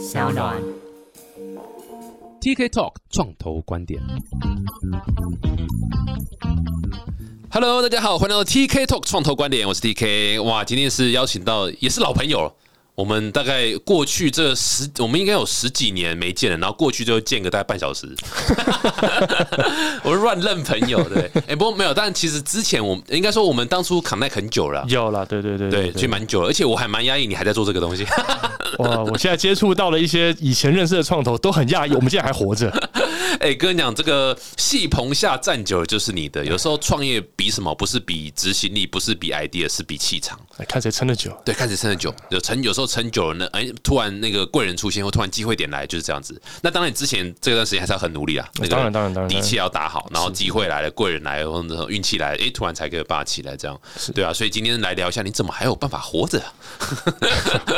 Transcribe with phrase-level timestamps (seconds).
[0.00, 0.56] 小暖。
[2.40, 4.00] TK Talk 创投观点。
[7.50, 10.42] Hello，大家好，欢迎来到 TK Talk 创投观点，我是 TK。
[10.42, 12.54] 哇，今天是邀请到也是老朋友了。
[13.00, 18.06] 我们大概过去这十，我们应该有十几年没见了，然后过去就见个大概半小时。
[20.04, 28.04] 我是乱认朋友，对， 哎、不过没有，但其实之前我们应该说我们当初 connect 很久了啊，有了，对对对对，其实蛮久了，而且我还蛮压抑，你还在做这个东西。
[28.80, 28.98] 哇！
[29.04, 32.70] 我现在接触到了一些以前认识的创投，都很讶异，我们现在还活着。
[33.40, 36.44] 哎、跟你讲，这个戏棚下站久了就是你的。
[36.44, 37.74] 有时候创业比什么？
[37.74, 40.38] 不是比执行力，不是比 idea，是比气场。
[40.58, 41.34] 来看谁撑得久。
[41.42, 46.40] 对，看谁撑得久，有撑，有时候撑久了呢，哎，突然那个贵人出现，或突然机会点来，就是这样子。
[46.60, 53.80] 那当然，你之前这段时间还是要很努力啊，那个当然当然当然底气要打好，然后机会来了，贵人来了，或者运气来了，哎，突然才可以霸气来，这样，
[54.14, 54.34] 对啊。
[54.34, 56.42] 所以今天来聊一下，你怎么还有办法活着？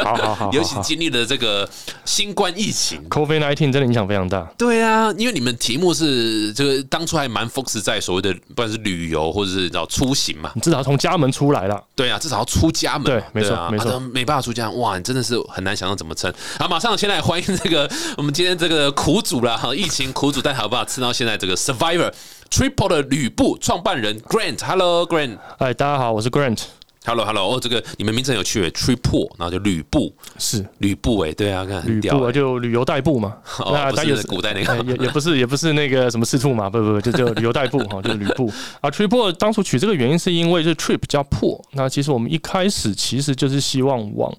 [0.03, 1.69] 好 好好， 尤其经历了这个
[2.05, 3.09] 新冠疫情。
[3.09, 4.42] COVID nineteen 真的影响非常大。
[4.59, 11.83] 对啊，因为你们题目是这个当初还蛮 focus 在所谓的不管是旅游或者是叫出行嘛，你至少从家门出来了。
[11.95, 13.20] 对啊，至少要出家门嘛。
[13.20, 16.33] 对没错啊没错啊没办法出家门，哇，你真的是很难想象怎么撑。
[16.58, 22.12] 好，马上先来欢迎这个我们今天这个苦主啦，哈，疫情苦主，但好不好吃到现在这个 Survivor
[22.50, 25.39] Triple 的吕布创办人 Grant，Hello Grant。
[25.58, 26.58] 哎，大家好，我是 Grant，
[27.05, 33.39] Hello Hello，哦，这个你们名字很有趣，Triple，然后就吕布，是吕布哎，对啊，看很吕布啊，屌欸，就旅游代步嘛。
[33.58, 38.48] 哦，不但也是古代那个，哎也也不是也不是那个什么四兔嘛，不不不，就就旅游代步哈， 就是吕布
[38.80, 38.89] 啊。
[38.89, 44.33] Trip 当初取这个原因是因为就是 trip 加破，那其实我们一开始其实就是希望往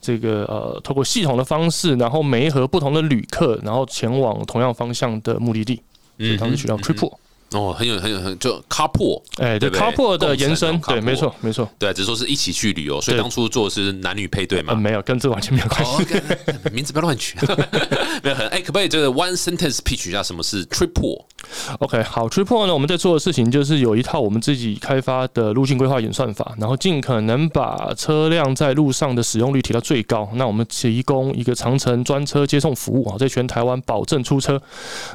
[0.00, 5.80] 这个呃透过系统的方式，然后媒合不同的旅客，然后前往同样方向的目的地，
[6.18, 7.12] 所以当时取到 Trip。
[7.52, 14.78] 哦，很有很有很就 carpool，哎，对 Carpool 的延伸，对，没错没错，对，只是说是一起去旅游，所以当初做的是男女配对嘛呃，。
[14.78, 16.20] 没有跟这完全没有关系。
[16.72, 17.38] 名字不要乱取，
[18.22, 30.28] 没有很哎，可不可以这个 one sentence pitch 一下什么是 triple？OK，好，Tripod 呢，我们在做的事情就是有一套我们自己开发的路径规划演算法，然后尽可能把车辆在路上的使用率提到最高。
[30.34, 34.60] 那我们提供一个长城专车接送服务啊，在全台湾保证出车。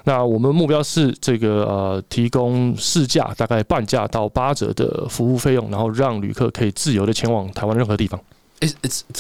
[0.06, 8.20] 那我们目标是这个呃，提供市价大概半价到八折的服务费用，然后让旅客可以自由的前往台湾任何地方。
[8.60, 8.70] 哎，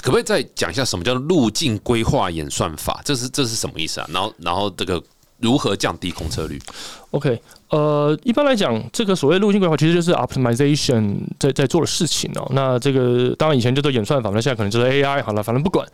[0.02, 3.02] 可不可以再讲一下什么叫路径规划演算法？
[3.04, 4.08] 这是这是什么意思啊？
[4.12, 5.02] 然后然后这个
[5.40, 6.58] 如何降低空车率
[7.12, 7.38] ？OK，
[7.70, 12.50] 呃，一般来讲，这个所谓路径规划其实就是 optimization 在在做的事情哦。
[12.54, 15.86] 那这个当然以前叫做演算法，那现在可能就是 AI 好了，反正不管。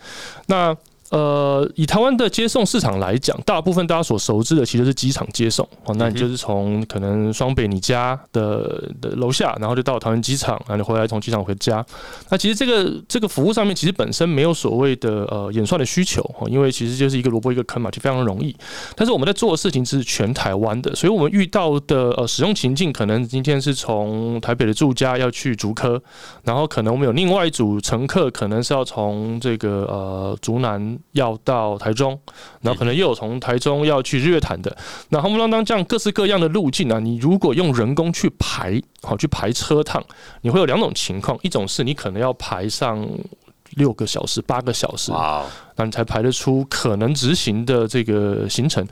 [0.45, 0.75] 那
[1.11, 5.95] 呃，以台湾的接送市场来讲，大部分大家所熟知的其实是机场接送哦。
[5.97, 11.83] 那你就是从可能双北你家的的楼下，然后就到桃园机场，然后你回来从机场回家。
[12.29, 18.55] 那其实这个这个服务上面其实本身没有所谓的呃演算的需求哦，因为其实就是一个萝卜一个坑嘛，就非常容易。
[18.95, 25.99] 但是我们在做的事情是全台湾的，所以我们遇到的呃使用情境，可能今天是从台北的住家要去竹科，
[26.43, 32.19] 然后可能我们有另外一组乘客，可能是要从这个呃竹南要到台中，
[32.61, 34.75] 然后可能又有从台中要去日月潭的，
[35.09, 40.03] 那轰隆当这样各式各样的路径啊，你如果用人工去排，好去排车趟，
[40.41, 43.07] 你会有两种情况，一种是你可能要排上
[43.71, 45.45] 六个小时、八个小时，哇，
[45.79, 48.85] 那你才排得出可能执行的这个行程。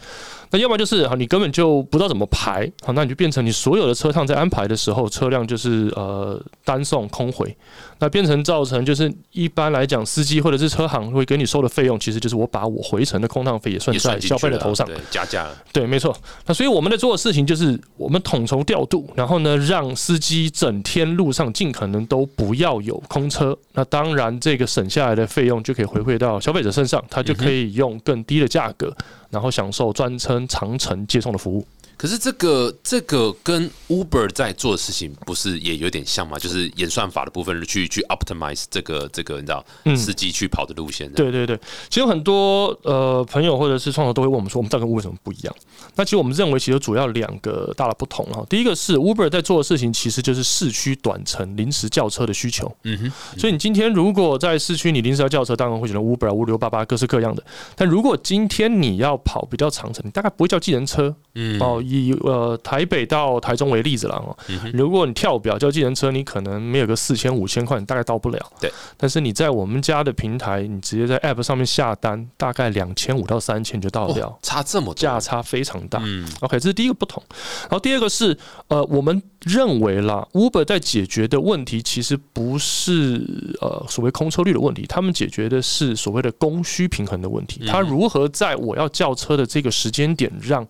[0.49, 7.53] 那要不然就是啊，你根本就不知道怎么排，好，那你就变成你所有的车趟在安排的时候，车辆就是呃单送空回，
[7.99, 14.87] 那变成造成就是一般来讲，司机或者是车行会给你收的费用，其实就是我把我回程的空趟费也算在消费者了头上。
[14.87, 15.53] 对，加价了。
[15.73, 16.15] 对，没错。
[16.45, 23.57] 那所以我们在做的事情就是，我们统筹调度，然后呢，让司机整天路上尽可能都不要有空车。
[23.73, 28.95] 那当然，这个省下来的费用就可以回馈到消费者身上，他就可以用更低的价格，
[29.31, 31.65] 然后享受专车长程接送的服务。
[31.97, 36.37] 可是这个这个跟 Uber 在做的事情不是也有点像吗？
[36.37, 41.11] 就是演算法的部分去去 optimize 这个这个你知道嗯司机去跑的路线。
[41.13, 41.57] 对对对，
[41.89, 45.55] 其实有很多呃朋友或者是创投都会问我们说，我们到底跟 Uber 有什么不一样？
[45.95, 48.45] 那其实我们认为，其实主要两个大的不同哈。
[48.47, 52.71] 第一个是 Uber 在做的事情，其实就是市区短程临时叫车的需求。
[52.83, 57.43] 嗯哼，所以你今天如果在市区你临时要叫车，当然会选择 Uber 啊、五六八八各式各样的。
[57.75, 61.81] 但如果今天你要跑比较长程，你大概不会叫计程车嗯哦。
[61.85, 68.51] 以呃台北到台中为例子啦哦，嗯如果你跳表叫计程车，你可能没有个四千五千块，你大概到不了。
[68.59, 68.71] 对。
[68.97, 74.27] 但是你在我们家的平台，你直接在 App 上面下单，大概两千五到三千就到得了。
[74.27, 76.01] 哦，差这么多价差非常大。
[76.03, 77.21] 嗯 OK，这是第一个不同。
[77.61, 78.37] 然后第二个是，
[78.69, 83.21] 呃，我们认为啦，Uber 在解决的问题其实不是
[83.61, 87.65] 呃所谓空车率的问题，他们解决的是所谓的供需平衡的问题。
[87.65, 90.67] 他如何在我要叫车的这个时间点，让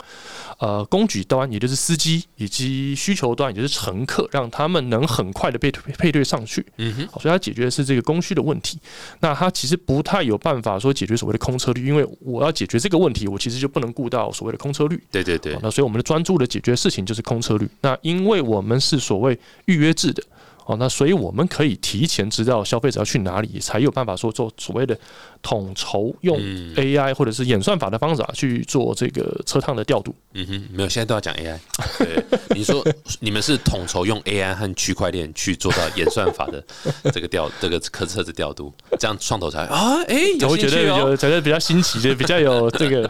[0.59, 6.65] 呃供给端，也就是司机以及需求端，也就是乘客，让他们能很快的被配对上去。
[6.77, 8.79] 嗯哼，所以他解决的是这个供需的问题。
[9.19, 15.01] 那他其实不太有办法说解决所谓的空车率，因为我要解决这个问题，我其实就不能顾到所谓的空车率。
[15.11, 15.57] 对对对。
[15.61, 17.69] 那所以我们的专注的解决事情就是空车率。
[17.81, 20.21] 那因为我们我们是所谓预约制的。
[20.65, 24.99] 哦，那所以我们可以提前知道消费者要去哪里，才有办法说做所谓的
[25.41, 26.37] 统筹用
[26.75, 30.13] AI 或者是演算法的方法去做这个车趟的调度。
[30.33, 31.57] 嗯哼，没有，现在都要讲 AI。
[31.97, 32.23] 对，
[32.55, 32.85] 你说
[33.21, 36.63] 你们是统筹用 AI 和区块链去做到演算法的
[37.11, 43.09] 这个调，这个客车子调度，这样创投才啊，哎，我会觉得有觉得比较新奇，就比较有这个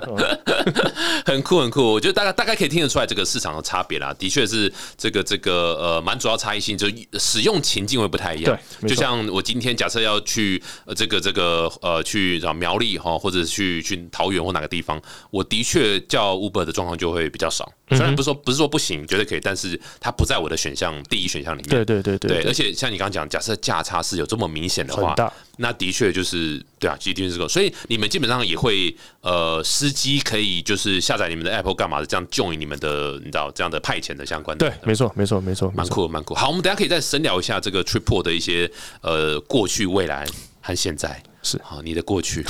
[1.26, 1.82] 很酷很酷。
[1.82, 6.88] 我觉得大概大概可以听得出来这个市场的差别啦，的确是这个这个呃蛮主要差异性，就
[7.20, 7.48] 使用。
[7.48, 17.72] 用情境会不太一样，对，就像我今天假设要去呃这个这个呃去找苗栗哈，或者去去桃园或哪个地方，我的确叫 Uber 的状况就会比较少。
[17.90, 21.70] 虽然不是说不是说不行，绝对可以，但是它不在我的选项第一选项里面。
[21.70, 25.16] 对对对对，而且像你刚刚讲，假设价差是有这么明显的话，
[25.60, 27.48] 那的确就是对啊，一定是这个。
[27.48, 34.70] 所以你们基本上也会呃，司机可以就是下载你们的 Apple 干嘛的，这样 join 你们的你知道这样的派遣的相关的。
[34.70, 36.36] 对，没错没错没错，蛮酷蛮酷。
[36.36, 38.70] 好，我们等下可以再深聊一下这个 Triple 的一些
[39.02, 40.28] 呃过去、未来
[40.62, 41.24] 和现在。
[41.48, 42.46] 是好，你的过去。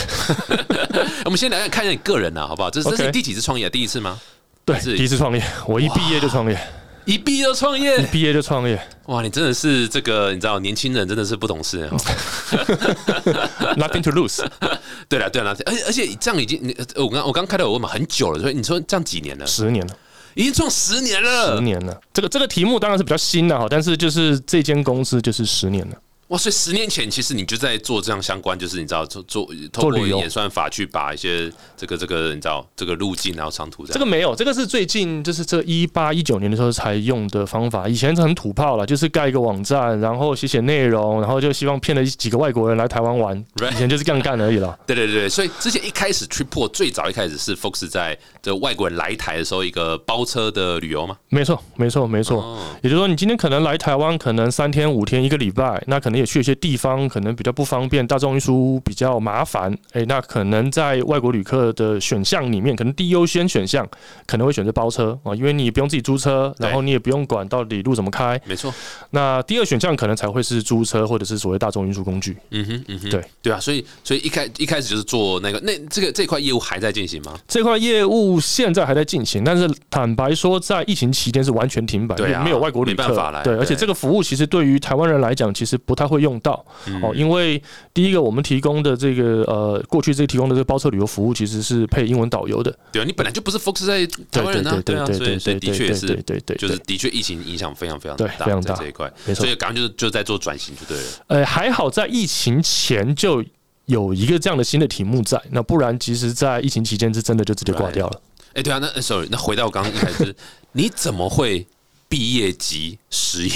[1.26, 2.70] 我们先来看一下你个人呢，好不好？
[2.72, 3.70] 这是这是第几次创业？
[3.70, 4.20] 第一次吗？
[4.66, 6.60] 对，第一次创业，我一毕业就创业，
[7.06, 8.82] 一毕业就创业，一毕业就创业。
[9.06, 11.88] 哇，你真的是这个，你知道，年轻人真的是不懂事。
[13.78, 14.44] Nothing to lose。
[15.08, 19.46] 对了，对了，而且而且这样已经，我刚我刚开头我问嘛，很久了，所以你说这样几年了？
[19.46, 19.96] 十年了，
[20.34, 21.98] 已经创十年了，十年了。
[22.12, 25.96] 这个这个题目当然是比较新的哈，但是就是这间公司就是十年了。
[26.30, 26.38] 哇！
[26.38, 33.94] 所以十年前其实你就在做这样相关，就是你知道做做透过演算法去把一些这个这个你知道这个路径然后长途这样。
[33.94, 44.78] 这个没有，这个是最近就是这一八一九年的时候才用的方法，以前是很土炮了，就是盖一个网站，然后写写内容，然后就希望骗了几个外国人来台湾玩，以前就是这样干而已了。
[44.86, 51.18] 对对对，所以之前一开始 Tripple 最早一开始是 focus 在这外国人来台的时候一个包车的旅游吗？
[51.30, 52.60] 没错，没错，没错。
[52.82, 57.08] 也就是说，你今天可能来台湾，可能三天五天一个礼拜，那可能也去一些地方。
[57.08, 63.88] 可能比较不方便，大众运输比较麻烦，哎，那可能在外国旅客的选项里面，可能第一优先选项
[64.26, 68.74] 可能会选择包车啊，因为你不用自己租车，然后你也不用管到底路怎么开，没错。
[69.12, 72.38] 那第二选项可能才会是租车或者是所谓大众运输工具。
[72.52, 77.38] 嗯哼，嗯哼，对对啊，所以所以一开一开始就是做那个那这个这块业务还在进行吗？
[77.48, 86.64] 这块业务现在还在进行，但是坦白说，在疫情期间是完全停摆，对啊，没有外国旅客来，对，而且这个服务其实对于台湾人来讲，其实不太会用到
[87.04, 87.62] 哦，因为
[87.94, 92.74] 第一个，我们提供的这个呃，过去这个提供的这个包车旅游服务，其实是配英文导游的。
[92.92, 101.04] 对啊，你本来就不是 focus 在台湾人啊，对啊，所以所以的确是，对对对，就是的确疫情影响非常非常大，非常大这一块，没错所以刚刚就是就在做转型就对了。
[101.28, 103.44] 呃，还好在疫情前就
[103.86, 108.22] 有一个这样的新的题目在，那不然其实，在疫情期间是真的就直接挂掉了。
[108.54, 110.36] 哎，对啊，那 sorry，那回到我刚刚一开始，
[110.72, 111.66] 你怎么会？
[112.10, 113.54] 毕业即失业，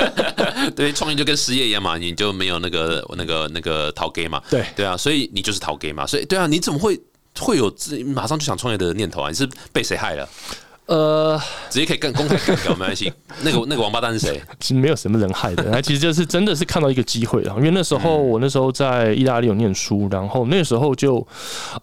[0.76, 7.00] 对，创业就跟失业一样嘛，你就没有那个那个那个逃给嘛，对对啊，所以你就是逃给嘛，所以对啊，你怎么会
[7.38, 9.30] 会有自马上就想创业的念头啊？
[9.30, 10.28] 你是被谁害了？
[10.90, 13.12] 呃，直接可以更公开讲，没关系。
[13.44, 14.42] 那个那个王八蛋是谁？
[14.58, 17.54] 其实没有什么人害的， 他其实就是真的是看到一个机会啊。
[17.58, 21.24] 因为那时候我那时候在意大利有念书，然后那时候就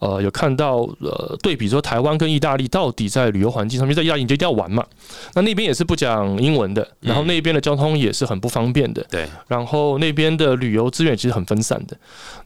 [0.02, 4.84] 呃有看到呃对比说台湾跟意大利到底在旅游环境上面，在意大利你就一定要玩嘛。
[5.34, 9.02] 那那边也是不讲英文的，然后那边的交通也是很不方便的。
[9.10, 11.96] 对，然后那边的旅游资源其实很分散的。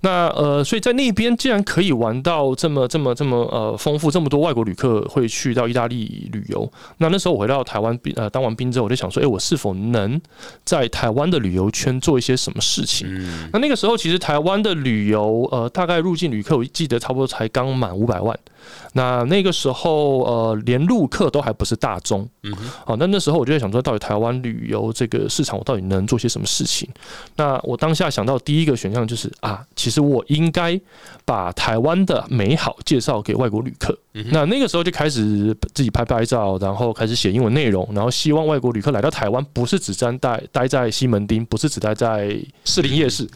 [0.03, 6.41] 那呃，所以在那边既然可以玩到这么这么这么呃丰富，这么多外国旅客会去到意大利旅。
[6.53, 10.21] 游那那时候我回到台湾兵呃当完兵之后我就想说哎我是否能
[10.65, 13.09] 在台湾的旅游圈做一些什么事情？
[13.53, 18.39] 那那个时候其实台湾的旅游呃大概入境旅客我记得差不多才刚满五百万。
[18.93, 26.89] 那那个时候，呃，连陆客都还不是大宗，嗯哼，好，那那时候我就在想说，到底台湾旅游这个市场，我到底能做些什么事情？
[27.35, 30.81] 那我当下想到第一个选项就是啊，其实我应该
[31.25, 33.99] 把台湾的美好介绍给外国旅客。
[34.31, 42.35] 那那个时候就开始自己拍拍照，然后开始写英文内容，然后希望外国旅客来到台湾，不是只站待待在西门町，不是只待在
[42.65, 43.29] 士林夜市。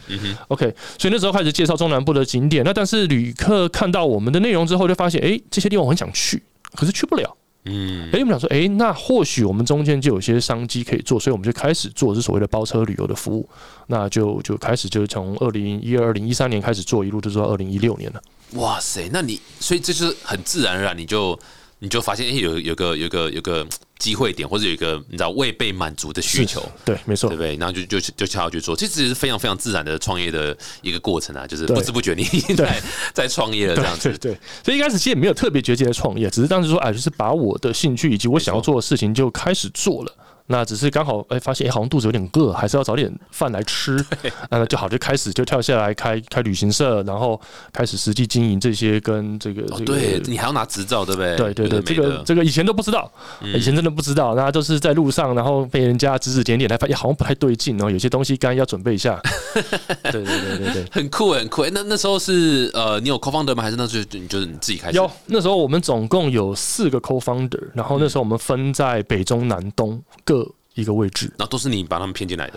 [0.47, 2.63] ，OK，所以那时候开始介绍中南部的景点。
[2.63, 5.17] 那但是旅客看到我们的内容之后，就发现。
[5.17, 6.41] 哎，这些地方我很想去，
[6.75, 7.35] 可是去不了。
[7.65, 13.49] 嗯，哎，我们想说，哎，那或许我们中间就有些商机可以做，所以我们就开始做是所谓的包车旅游的服务，
[13.87, 18.21] 那就就开始就是从二零一二、二零一三年开始做，一路就做到二零一六年了。
[18.53, 21.37] 哇塞，那你所以这是很自然而然，你就
[21.79, 23.67] 你就发现，哎，有有个有个有个。
[23.99, 27.55] 机会点或者有一个你知道未被满足的需求，对，没错，对不对？
[27.55, 32.79] 然后就就就悄悄去做，这只是非常非常自然的创业的一个过程啊，就是不知不觉你已经在
[33.11, 34.15] 在创业了这样子。
[34.19, 40.13] 对，所以一开始其实也没有特别决绝的创业，只是当时说，哎，就是把我的兴趣以及我想要做的事情就开始做了。
[40.47, 44.03] 那只是刚好哎，发现哎，好像肚子有点饿，还是要找点饭来吃，
[44.49, 47.39] 那就好，就开始就跳下来开开旅行社，然后
[47.71, 51.35] 开始实际经营这些跟这个这个，对你还要拿执照，对不对？
[51.35, 53.11] 对对对，这个这个以前都不知道，
[53.41, 59.21] 以前真的不知道，那都是在路上，然后被人家指指点点，才发现好像不太对劲哦，有些东西刚要准备一下。
[60.03, 61.65] 对对对对对，很酷很酷。
[61.71, 63.63] 那那时候是呃，你有 co-founder 吗？
[63.63, 64.97] 还是那时候就是你自己开始？
[64.97, 70.36] 有，那时候我们总共有四个 co-founder，然后那时候我们分在北中南东各。
[70.77, 72.53] 一个位置，然后都是你把他们骗进来的。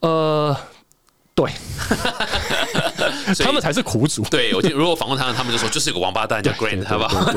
[0.00, 0.56] 呃，
[1.34, 1.52] 对，
[3.38, 4.22] 他们才是苦主。
[4.30, 7.30] 对我，如果访问他们，他们就说就是有个王八蛋叫 Grant，好不好？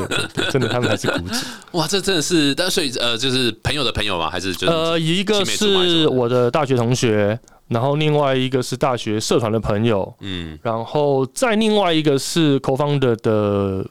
[0.50, 1.34] 真的，他们才是苦主。
[1.78, 4.30] 哇，这真的是，但所以呃，就是朋友的朋友吗？
[4.30, 13.86] 还是就呃，一个是我的大学同学，然后另外一个是大学社团的朋友，嗯，然后再另外一个是 Co-founder 的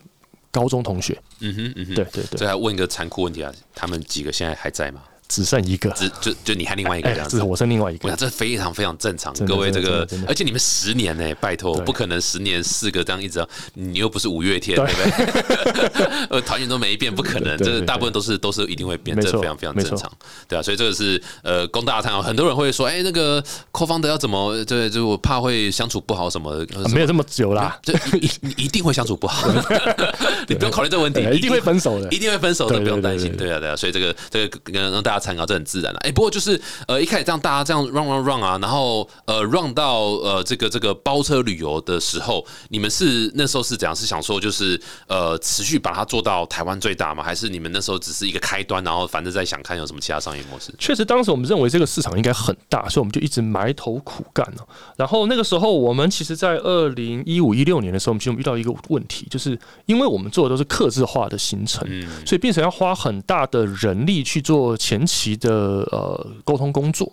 [0.50, 1.16] 高中同学。
[1.40, 2.38] 嗯哼，嗯哼，对对对。
[2.38, 5.00] 再来问一个残酷问题啊，他们几个现在还在吗？
[5.32, 9.32] 只剩一个，只就就你还另外一个这样子，我剩另外一个，这非常非常正常。
[9.46, 16.06] 各位这个，而且你们十年呢，拜托，不可能十年四个这样一直，你又不是五月天，对不对？
[16.28, 20.12] 呃，团员都没变，不可能，这大部分都是都是一定会变，这非常非常正常，
[20.46, 20.62] 对啊。
[20.62, 22.20] 所以这个是呃供大家参考。
[22.20, 24.62] 很多人会说，哎，那个寇方德要怎么？
[24.66, 26.52] 对，就我怕会相处不好什么？
[26.92, 29.48] 没有这么久啦， 就一你一定会相处不好，
[30.46, 33.34] 你不用考虑这个问题，一定会分手的，一定会分手的，不用担心。
[33.34, 33.74] 对啊，对啊。
[33.74, 35.21] 所以这个这个跟让大家。
[35.22, 43.94] 参考这很自然了，哎，不过就是呃一开始这样大家这样 run run run 啊，然后呃 run 到呃这个这个包车旅游的时候，你们是那时候是怎样？
[43.94, 47.22] 是想说就是呃持续把它做到台湾最大吗？
[47.22, 50.74] 还是你们那时候只是一个开端，然后反正在想看有什么其他商业模式？
[50.78, 54.66] 确实，当时我们认为这个市场应该很大，所以我们就一直埋头苦干哦。
[54.96, 61.86] 然后那个时候，我们其实在二零一五一六年的时候，我们其实遇到一个问题，就是因为我们做的都是客制化的行程，
[62.26, 65.02] 所以变成要花很大的人力去做前。
[65.12, 65.50] 期的
[65.92, 67.06] 呃沟通工作，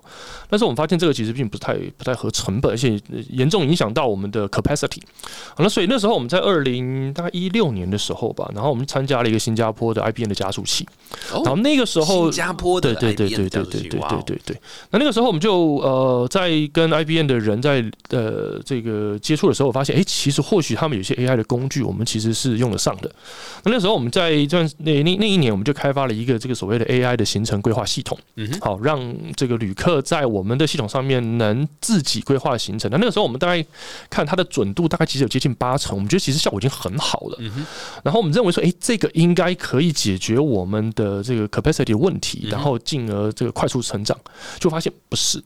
[0.49, 2.97] 但是我们发现这个其实并不太不太合成本，而且
[3.29, 5.01] 严重影响到我们的 capacity。
[5.53, 10.87] 好了，所以那时候我们在二零大概一六年的时候吧，然后我们参加了一个新加坡的 IBM 的加速器，
[11.31, 23.11] 然后那个时候新加坡的对对对对对对对对对对，那那个时候我们就呃在跟 IBM 的人在呃这个接触的时候，我发现哎，其实或许他们有些 AI 的工具，我们其实是用得上的。
[23.65, 27.85] 那那时候我们在一段那那那一年，我们就开发了一个这个所谓的 AI 的行程规划。
[27.89, 29.01] 系统，嗯，好，让
[29.35, 32.89] 这个旅客在我们的系统上面能自己规划行程。
[32.91, 33.65] 那那个时候我们大概
[34.09, 37.37] 看它的准度，大概其实有接近八成，我们觉得其实效果已经很好了。
[37.39, 37.65] 嗯，
[38.03, 44.15] 然后我们认为说，哎，这个应该可以解决我们的这个 capacity 问题，然后进而这个快速成长，
[44.59, 45.43] 就发现不是。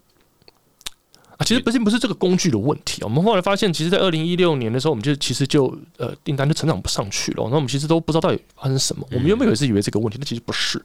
[1.38, 5.66] 啊，其实不是不是这个工具的问题我们后来发现，其实，在二零一六年的时候，我们就其实就
[5.98, 7.48] 呃订单就成长不上去了。
[7.50, 9.04] 那我们其实都不知道到底发生什么。
[9.12, 10.80] 我们原本也是以为这个问题，但其实不是。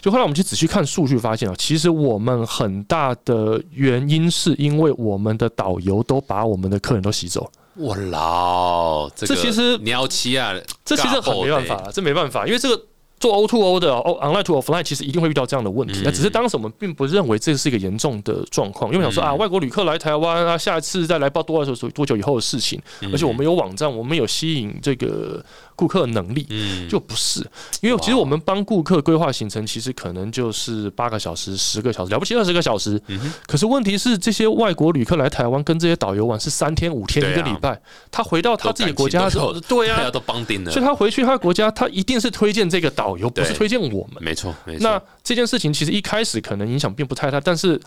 [0.00, 7.50] 就后来我们去仔细看数据，发现啊，其实我们很大的原因是因为我们的导游都把我们的客人都吸走。
[7.74, 12.80] 我老，这其实你要七啊，这其实很没办法，这没办法，因为这个。
[13.20, 22.80] 做 O to O 的哦，online to offline 其实一定会遇到这样的问题，那只是当时我们并不认为这是一个严重的状况，因为想说啊，外国旅客来台湾啊，下一次再来报多少时候多久以后的事情，
[23.12, 25.44] 而且我们有网站，我们有吸引这个。
[25.78, 27.40] 顾客能力，嗯，就不是，
[27.80, 33.00] 因为其实我们帮顾客规划行程，其实可能就是八个小时、十个小时，了不起二十个小时。
[33.06, 37.80] 嗯可是问题是，这些外国旅客来台湾跟这些导游玩是三天五天一个礼拜，
[38.10, 44.20] 他回到他自己国家的时候，对呀，都绑定了，所以他回去他的国家，他一定是推荐这个导游，不是推荐我们。
[44.20, 44.82] 没错，没错。
[44.82, 47.80] 那这件事情其实一开始可能影响并不太大，但是。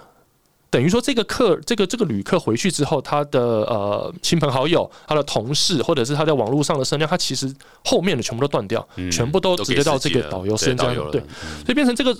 [0.72, 11.20] 等于说，这个客，这个这个旅客回去之后，他的呃亲朋好友、他的同事，或者是他在网络上的声量，他其实后面的全部都断掉，全部都直接到这个导游身上，对，
[11.66, 12.18] 所以变成这个，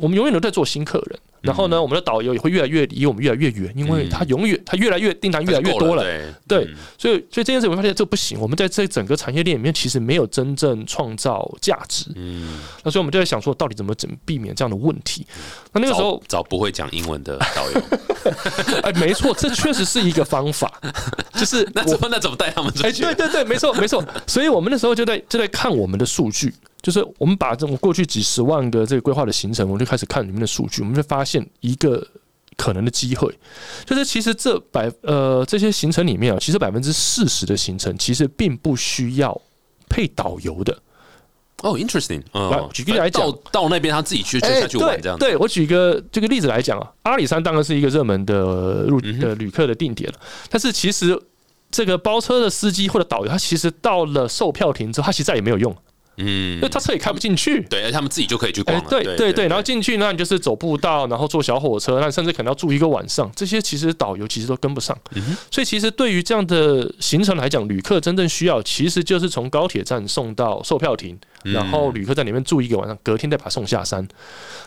[0.00, 1.18] 我们永远都在做新客人。
[1.42, 6.04] 然后呢，我们的导游也会越来越离我们越来越远，因为他永远他越来越订单越来越多了，
[6.46, 6.64] 对，
[6.96, 15.26] 所以所以这件事我们发现这不行，我们在这整个产业链里面其实没有真正创造价值，嗯，那所以我们就在想说，到底怎么怎么避免这样的问题？
[15.72, 17.82] 那那个时候找不会讲英文的导游，
[18.84, 20.80] 哎，没错，这确实是一个方法，
[21.32, 23.02] 就是 那怎么那怎么带他们出去？
[23.02, 26.54] 对对对，没错没错，所以我们那时候就在就在看我们的数据。
[26.82, 32.06] 就是我们把这种过去几十万个这个规划的行程，我们就开始看里面的数据，我们就发现一个
[32.56, 33.32] 可能的机会，
[33.86, 39.40] 就是其实这百呃这些行程里面啊，其实百分之四十的行程其实并不需要
[39.88, 40.76] 配导游的。
[41.62, 42.20] 哦，interesting。
[42.72, 45.24] 举个例来讲到到那边他自己去就哎下去玩这样子。
[45.24, 50.18] 对，对我举一个这个例子来讲啊，阿里山当然是一个热门的入嗯哼的旅客的定点了，
[50.50, 51.16] 但是其实
[51.70, 55.72] 这个包车的司机或者导游，他其实到了售票亭之后，他其实再也没有用，
[56.16, 57.62] 嗯因为他车也开不进去。
[57.62, 64.96] 对，而且他们自己就可以去逛对对对，然后进去，那你就是走步道，然后坐小火车，那甚至可能要住一个晚上，这些其实导游其实都跟不上。
[65.14, 74.06] 嗯所以其实对于这样的行程来讲，旅客真正需要其实就是从高铁站送到售票亭，嗯然后旅客在里面住一个晚上，隔天再把他送下山。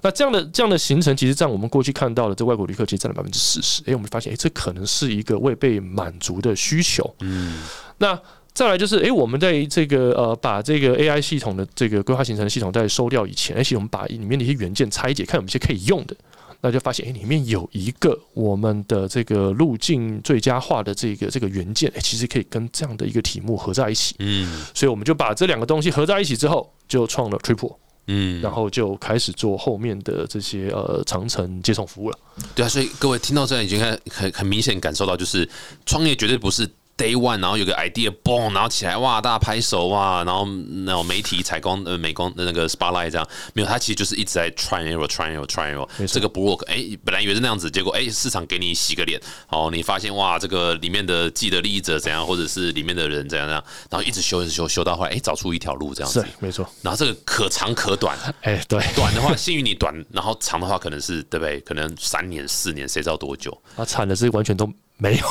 [0.02, 3.82] 那这样的这样的行程，其实占我们过去看到的这外国旅客其实占了百分之四十。
[3.86, 7.16] 诶，我们发现，诶，这可能是一个未被满足的需求。
[7.22, 7.64] 嗯
[7.98, 8.20] 那
[8.55, 16.15] 再来就是，诶，我们在这个呃，把这个 AI 系统的这个规划行程的系统在收掉以前，而且我们把里面的一些元件拆解，看有没有些可以用的。
[16.62, 24.15] 那就发现，诶，里面有一个我们的这个路径最佳化的这个这个元件，诶，其实可以跟这样的一个题目合在一起。
[24.19, 27.75] 嗯所以我们就把这两个东西合在一起之后，就创了 Triple，
[28.07, 32.17] 嗯，然后就开始做后面的这些呃长城接送服务了。
[32.55, 35.47] 对啊，所以各位听到这里已经很很很明显感受到，就是
[35.85, 36.67] 创业绝对不是
[36.98, 45.36] day one，然后有个 idea boom，然后起来哇，大家拍手哇，然后那种媒体采光呃美光的那个 spotlight 这样，没有，他其实就是一直在 try and error，try
[45.75, 56.68] and error，这个不 work，哎，本来以为是那样子，结果哎市场给你洗个脸，哦，你发现哇，这个里面的既得利益者怎样，或者是里面的人怎样怎样，然后一直修一直修，修到后来哎找出一条路这样是子，，没错。
[56.82, 61.60] 然后这个可长可短， 哎，对， 短的话幸运你短，然后长的话可能是对不对？
[61.62, 63.56] 可能三年四年，谁知道多久？
[63.75, 65.25] 啊，惨的是完全都没有。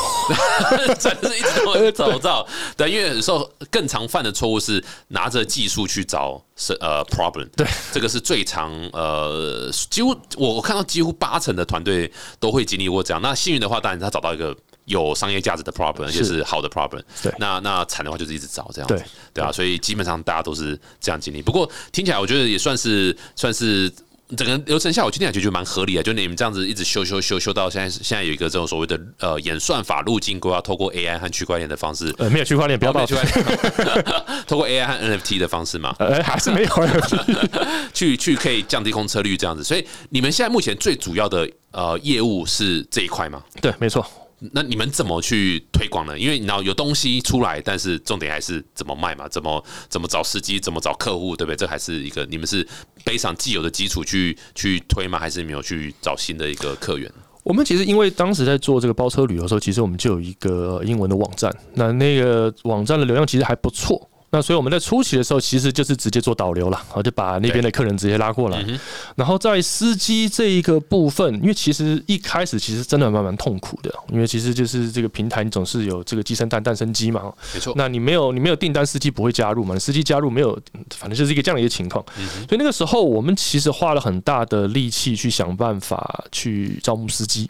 [0.99, 2.47] 真的是一直都找不到。
[2.77, 7.49] 对，因为有时候更常犯的错误是拿着技术去找是呃 problem。
[7.57, 13.21] 对，这个是最常呃，几乎我我看到几乎八成的团队都会经历过这样。
[13.21, 14.57] 那幸运的话，当然他找到一个。
[14.87, 17.01] 有商业价值的 problem，而且是好的 problem。
[17.23, 18.95] 对那那惨的话就是一直找这样子。
[18.95, 19.03] 对
[19.33, 21.41] 对啊，所以基本上大家都是这样经历。
[21.41, 23.91] 不过听起来我觉得也算是算是
[24.37, 26.03] 整个流程下，我今天感觉就蛮合理的。
[26.03, 34.05] 就你们这样子一直修修修修到现在，现在有一个这种所谓的呃演算法路径规划，透过 AI 和区块链的方式，呃，没有区块链，不要报区块链，
[34.47, 36.69] 透过 AI 和 NFT 的方式嘛，呃，还是没有。
[37.93, 39.63] 去去可以降低空车率这样子。
[39.63, 43.43] 所以你们现在目前最主要的呃业务是这一块吗？
[43.61, 44.05] 对，没错。
[44.53, 46.19] 那你们怎么去推广呢？
[46.19, 51.57] 因为你知道有东西出来，但是重点还是怎么卖嘛，怎么怎么找司机，怎么找客户，对不对？
[51.57, 52.67] 这还是一个你们是
[53.05, 55.19] 背上既有的基础去去推吗？
[55.19, 57.11] 还是没有去找新的一个客源？
[57.43, 64.11] 我们其实因为当时在做这个包车旅游的时候，其实我们就有一个英文的网站，那那个网站的流量其实还不错。
[64.35, 68.67] 那所以我们在初期的时候，其实就是直接做导流了，然后就把那边的客人直接拉过来。
[69.15, 77.33] 然后在司机这一个部分，因为其实一开始其实真的蛮蛮痛苦的，因为其实就是这个平台你总是有这个鸡生蛋，蛋生鸡嘛。
[77.55, 79.73] 没错，那你没有你没有订单，司机不会加入嘛？
[79.75, 80.59] 你司机加入没有，
[80.97, 82.05] 反正就是一个这样的一个情况。
[82.49, 87.49] 所以那个时候我们其实花了很大的力气去想办法去招募司机。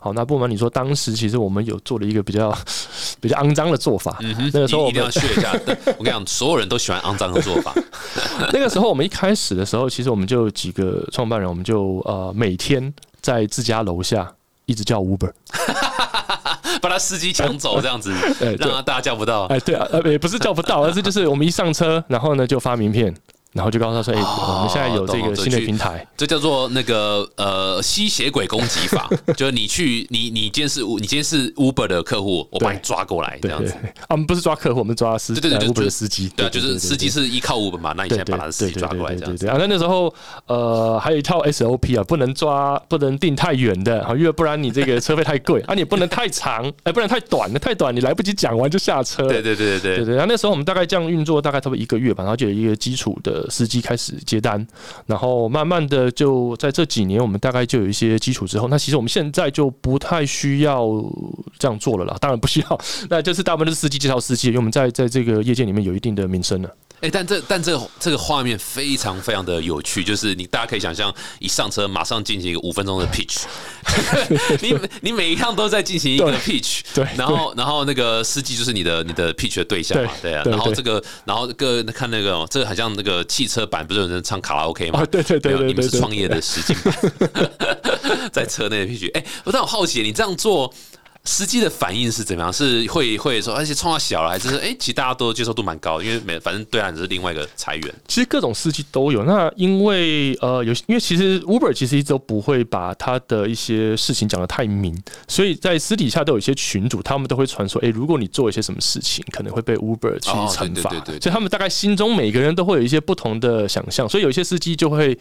[0.00, 2.52] 好，那不瞒你说，当时其实我们有做了一个比较
[3.20, 4.18] 比较肮脏的做法。
[4.20, 5.56] 那个时候我们一定要学一下。
[5.64, 7.74] 但我跟你讲，所有人都喜欢肮脏的做法。
[8.52, 14.32] 那个时候我们一开始的时候，其实我们就几个创办人，我们就呃每天在自家楼下
[14.66, 15.32] 一直叫 Uber。
[16.80, 19.44] 把他司机抢走，这样子 对让他大家叫不到。
[19.46, 23.14] 哎，对啊，呃，也不是叫不到，而是就是我们一上车，然后呢就发名片，
[23.52, 26.06] 然后就告诉他说，哎、哦我们现在有这个新的平台。
[26.16, 33.72] 这叫做那个呃吸血鬼攻击法， 就是你去你你今天是你今天是 Uber 的客户，我把你抓过来这样子。
[33.72, 36.30] 啊我们不是抓客户，我们抓司机对对对就 Uber 的司机。
[36.36, 39.46] 对啊，就是司机是依靠 Uber 嘛，那你现在把他的司机抓过来这样子。
[39.46, 40.12] 对啊，那那时候
[40.46, 49.26] 呃还有一套 SOP 啊，不能抓，不能定太远的，啊，因为不然你这个车费太贵啊，你不能太长， 哎，不能太短的，太短你来不及讲完就下车。
[49.26, 54.66] 对对对对对，对对，然后那时候我们大概这样运作，大概差不多一个月吧，然后就有一个基础的司机开始接单，
[55.06, 60.88] 然后慢慢的就在这几年，我们大概就有一些基础之后，那其实我们现在就不太需要
[61.58, 66.70] 这样做了啦，当然不需要，那就是大部分都是司机介绍司机，因为我们在在这个业界里面有一定的名声了。
[67.00, 73.44] 哎、但这但这个这个画面非常非常的有趣，就是你大家可以想象，一上车马上进行一个五分钟的 pitch，
[74.60, 85.00] 你你每一趟都在进行一个 pitch，对然后然后那个司机就是你的你的 pitch 的对象嘛，对啊，对对然后这个然后个看那个这个好像那个汽车版不是有人唱卡拉 OK 吗？
[85.00, 90.72] 啊对对对没有你们对对对是创业的实景版， 在车内的 pitch，哎、我但我好奇，你这样做。
[91.24, 92.52] 司机的反应是怎么样？
[92.52, 97.94] 是会会说，而且创到小了，还是哎，其实大家都接受度蛮高，因为每反正对岸只是另外一个裁员。
[98.08, 99.22] 其实各种司机都有。
[99.24, 104.96] 那因为呃有，因为其实 Uber 其实一直都不会把他的一些事情讲得太明，
[105.28, 110.90] 所以在私底下都有一些群主，他们都会传说，哎，如果你做一些什么事情，可能会被 Uber 去惩罚。
[110.90, 111.20] 对对对。
[111.20, 115.16] 所以他们大概心中每个人都会有一些不同的想象，所以有一些司机就会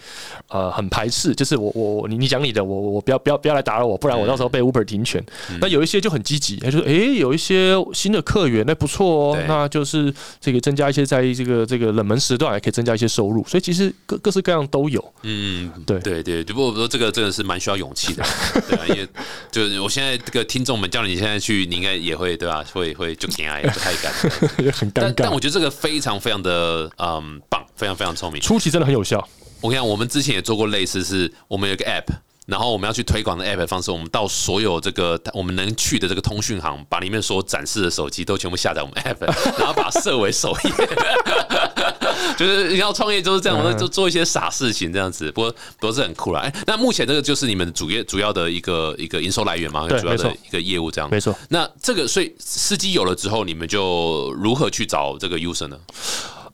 [0.48, 5.24] 呃很排斥，就是我我你你讲你的，我我不要不要不要来打扰我，不然我到时候被 Uber 停权。
[5.60, 6.58] 那有一些就很积极。
[6.58, 9.40] 他就说哎，有一些新的客源，那不错哦。
[9.48, 13.44] 那就是这个增加一些，在这个这个冷门时段，还可以增加一些收入。
[13.48, 15.14] 所以其实各各式各样都有。
[15.24, 16.44] 嗯，对对对。
[16.44, 18.24] 只不过说这个真的是蛮需要勇气的，
[18.70, 19.08] 对啊，因为
[19.52, 22.64] 就是我现在这个听众们叫你现在去，你应该也会对吧？
[22.72, 23.64] 会会就不太
[24.02, 24.14] 敢，
[24.72, 25.14] 很尴尬。
[25.16, 28.42] 但我觉得这个非常非常的嗯棒，非常非常聪明。
[28.42, 29.18] 初期真的很有效。
[29.62, 32.06] 我跟你讲，我们之前也做过类似，是我们有个 app。
[32.50, 39.22] 然后我们要去推广的 app 方式，我们到所有这个我们能去的这个通讯行，把里面所展示的手机都全部下载我们 app，
[39.58, 40.72] 然后把它设为首页。
[42.38, 46.42] 就是你要创业就是这样，我们就做一些傻事情这样子，不过不过是很酷啦。
[46.42, 51.10] 哎，那目前这个就是你们主业主要的一个一个营收来源嘛，主要的一个业务这样。
[51.10, 51.36] 没错。
[51.50, 55.78] 那这个所以司机有了之后，你们就如何去找这个 user 呢？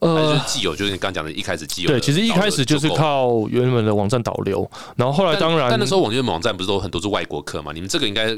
[0.00, 7.72] 呃，既有就是你刚讲的，一开始既有对，其实一开始就是靠原本的网站导流，然后后来当然，但那时候网站网站不是都很多是外国客嘛？
[7.72, 8.36] 你们这个应该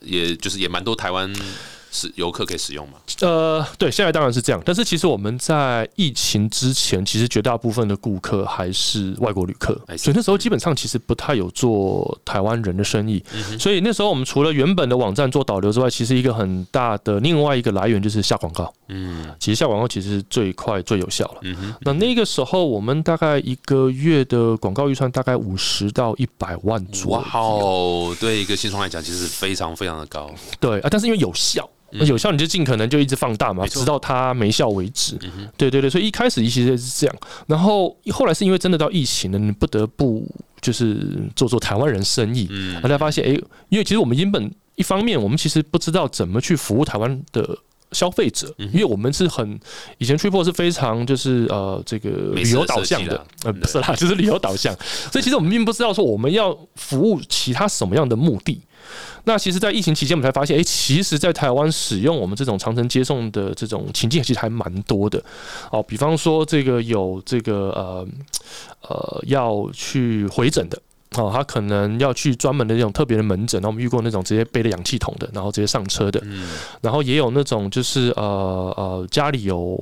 [0.00, 1.32] 也就是也蛮多台湾。
[1.90, 2.98] 是游客可以使用吗？
[3.20, 4.62] 呃，对，现在当然是这样。
[4.64, 13.22] 但是其实我们在疫情之前，其实绝大部分的顾客还是外国旅客，所以那时候基本上其实不太有做台湾人的生意。
[13.58, 18.72] 所以那时候我们除了原本的网站做导流之外，其实一个很大的另外一个来源就是下广告。
[18.88, 21.38] 嗯，其实下广告其实最快最有效了。
[21.42, 27.18] 嗯哼，那那个时候我们大概一个月的广告预算大概五十到一百万左右。
[27.18, 30.30] 哇哦，对一个新创来讲，其实非常非常的高。
[30.60, 31.68] 对啊，但是因为有效。
[31.90, 35.18] 有效你就尽可能就一直放大嘛，直到它没效为止。
[35.56, 40.26] 对对对，所以一开始其实是这样，然后后来是因为真的到疫情了，你不得不
[40.60, 42.46] 就是做做台湾人生意。
[42.50, 47.56] 嗯，大家发现，哎，因为其实我们原本一方面我们其实不知道怎么去服务台湾的
[47.92, 49.58] 消费者，因为我们是很
[49.96, 54.76] 以前 Triple 是非常就是呃这个旅游导向的，呃不是啦，就是旅游导向，
[55.10, 58.60] 所以其实我们并不知道说我们要服务其他什么样的目的。
[59.24, 65.22] 那其实，在疫情期间，我们才发现，哎，其实，在台湾使用我们这种长城接送的这种情境，其实还蛮多的。
[65.70, 68.08] 哦，比方说，这个有这个呃
[68.88, 70.80] 呃要去回诊的。
[71.16, 76.50] 哦，他可能要去专门的那种特别的门诊，然后我们遇过那种直接背着氧气筒的，然后直接上车的，嗯，
[76.82, 78.22] 然后也有那种就是呃
[78.76, 79.78] 呃家里有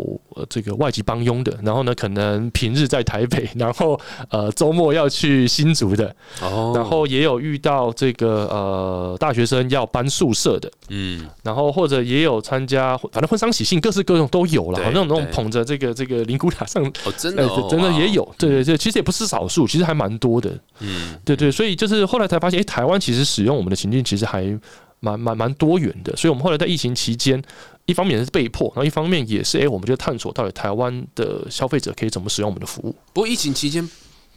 [0.48, 21.15] 这个外籍帮佣的，然后呢可能平日在台北，然后呃周末要去新竹的，哦，然后也有遇到这个呃大学生要搬宿舍的，嗯，然后或者也有参加反正婚丧喜庆各式各种都有了，那种那种捧着这个这个灵骨塔上，哦真的真的也有，对对对，其实也不是少数，其实还蛮多的，嗯。
[21.24, 24.44] 对对，所以就是后来才发现，哎，台湾其实使用我们的情境其实还
[25.00, 26.14] 蛮蛮蛮多元的。
[26.16, 27.42] 所以我们后来在疫情期间，
[27.86, 32.94] 一方面是被迫，然后一方面也是，哎，我们就探索到底台湾的消费者可以怎么使用我们的服务。
[33.12, 33.88] 不过疫情期间，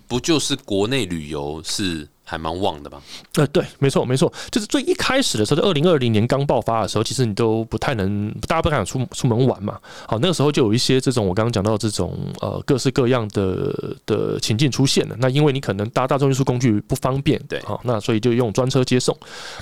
[0.08, 2.08] 不就是国内旅游是？
[2.30, 3.02] 还蛮旺的吧？
[3.38, 9.80] 呃，对，没错，没错，就是最一开始的时候，在二零二零年刚爆发的时候，其实你都不太能，大家不敢出出门玩嘛。
[10.06, 15.16] 好，那个时候就有一些这种我刚刚讲到这种呃各式各样的的情境出现了。
[15.20, 19.18] 那因为你可能搭大众运输工具不方便，对，好，那所以就用专车接送。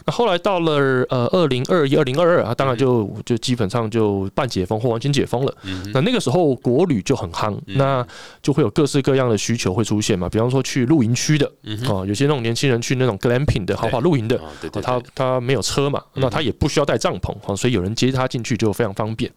[0.05, 5.55] 那后来到了呃二零二一、二零二二啊，当然就就基本上就半解封或完全解封了。
[5.63, 8.05] 嗯那那个时候国旅就很夯，那
[8.41, 10.27] 就会有各式各样的需求会出现嘛。
[10.27, 11.49] 比方说去露营区的，
[11.87, 12.56] 啊，有些那种年。
[12.57, 14.41] 新人去那种 glamping 的豪华露营的，
[14.81, 19.31] 他他没有车嘛，那他也不需要带帐篷，所以有人接他进去就非常方便。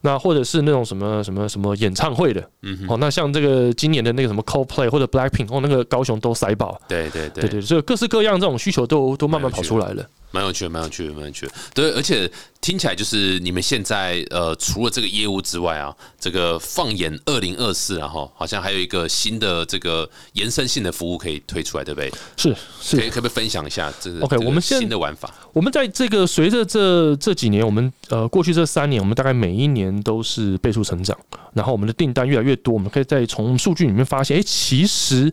[0.00, 2.40] 那或者是那种什么什么什么演唱会的，
[2.88, 6.80] 哦，那像这个今年的那个什么 Coldplay 或者 Blackpink，哦，那个高雄都塞爆。
[6.88, 10.04] 对对对对，所以各式各样这种需求都都慢慢跑出来了。
[10.30, 11.52] 蛮有趣的，蛮有趣的，蛮有趣的。
[11.72, 12.28] 对，而且
[12.64, 22.10] 听起来就是你们现在呃，除了这个业务之外啊，这个放眼二零二四，然后好像还有一个新的这个延伸性的服务可以推出来，对不对？
[22.38, 23.92] 是是，可以可不可以分享一下？
[24.00, 25.30] 这 OK，我们新的玩法。
[25.52, 31.14] 我们在这个随着这这几年，我们呃过去这三年，我们大概每一年都是倍数成长，
[31.52, 35.30] 然后我们的订单越来越多，我们可以再从数据里面发现，哎，其实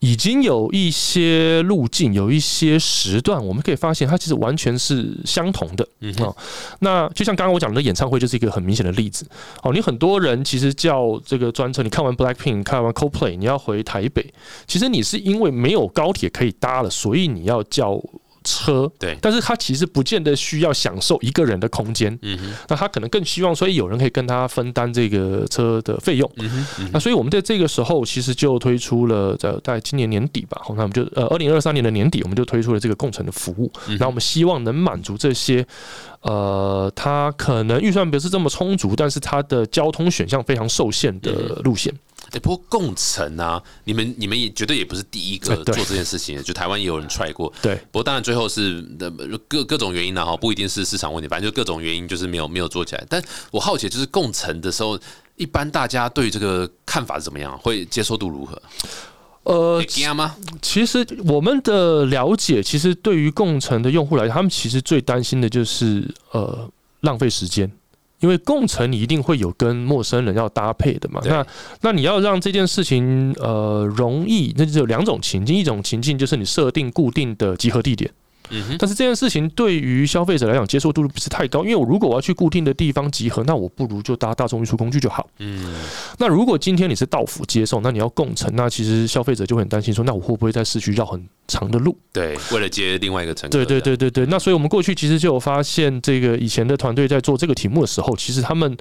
[0.00, 4.34] 已经有一些路径，有一些时段，我们可以发现它其实。
[4.34, 6.36] 完全是相同的，嗯哦，
[6.80, 9.26] 那就像刚刚我讲的演唱会，就是一个很明显的例子。
[9.62, 14.32] 哦，你很多人其实叫这个专车，你看完 Blackpink，看完 Coldplay，你要回台北，
[14.66, 18.00] 其实你是因为没有高铁可以搭了，所以你要叫
[18.44, 26.30] 车，对但是他其实不见得需要享受一个人的空间，嗯哼，那他可能更希望说，诶有人可以跟他分担这个车的费用。
[26.36, 33.72] 嗯哼，嗯那所以我们在这个时候其实就推出了，在在今年年底吧，好那我们就呃二零二三年的年底，我们就推出了这个共乘的服务。
[33.88, 35.66] 嗯那我们希望能满足这些
[36.20, 41.32] 呃，他可能预算不是这么充足，但是他的交通选项非常受限的
[41.64, 41.92] 路线。
[42.36, 47.52] 哎、不过共乘啊，你们你们也绝对也不是第一个做这件事情的，就台湾也有人 try 过。
[47.62, 49.10] 对，不过当然最后是呃
[49.46, 53.06] 各各种原因呢哈，不一定是市场问题，反正就各种原因就是没有没有做起来。
[53.08, 54.98] 但我好奇就是共乘的时候，
[55.36, 57.56] 一般大家对这个看法是怎么样？
[57.58, 58.60] 会接受度如何？
[59.44, 59.84] 呃？
[60.60, 66.68] 其实我们的了解，其实对于共乘的用户来讲，他们其实最担心的就是呃
[67.00, 67.70] 浪费时间。
[68.24, 71.46] 因为共乘你一定会有跟陌生人要搭配的嘛，那
[71.82, 78.10] 那你要让这件事情呃容易，那就有两种情境，一种情境就是你设定固定的集合地点，
[78.48, 85.28] 嗯哼，但是这件事情对于消费者来讲接受度不是太高，因为我如果我要去固定的地方集合，那我不如就搭大众运输工具就好。
[85.40, 85.74] 嗯，
[86.18, 91.96] 那如果今天你是到府接送，那你要共乘，那其实消费者就会很担心说，那我会不会在市区绕很长的路？
[92.12, 98.76] 对，为了接另外一个乘客，对对对对对，那所以我们过去其实就有发现，这个以前的团队在做这个题目的时候，其实他们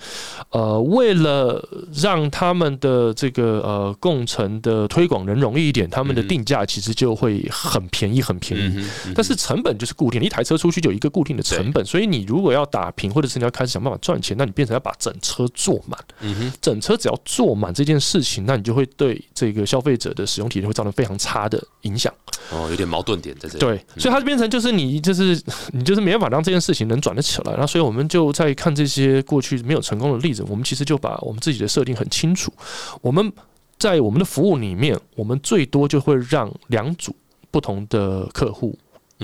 [0.51, 8.63] 呃为了让他们的这个呃共乘的推广能容易一点，他们的嗯定价其实就会很便宜很便宜。
[8.75, 15.99] 嗯，嗯但是成本就是固定，一台车出去就有一个固定的成本，所以你如果要打平，或者是你要开始想办法赚钱，那你变成要把整车坐满。
[16.21, 22.13] 嗯哼，整车只要坐满这件事情，那你就会对这个消费者的使用体验会造成非常差的影响。
[22.53, 23.59] 哦，有点矛盾点在这里。
[23.59, 25.41] 对，所以它就变成就是你就是
[25.73, 27.51] 你就是没办法让这件事情能转得起来。
[27.53, 32.53] 然后，所以我们就在看这些过去没有成功的例子，我们其实就把我们自己的设定很清楚。
[33.01, 33.31] 我们
[33.79, 37.15] 在我们的服务里面，我们最多就会让两组
[37.51, 38.82] 不同的客户嗯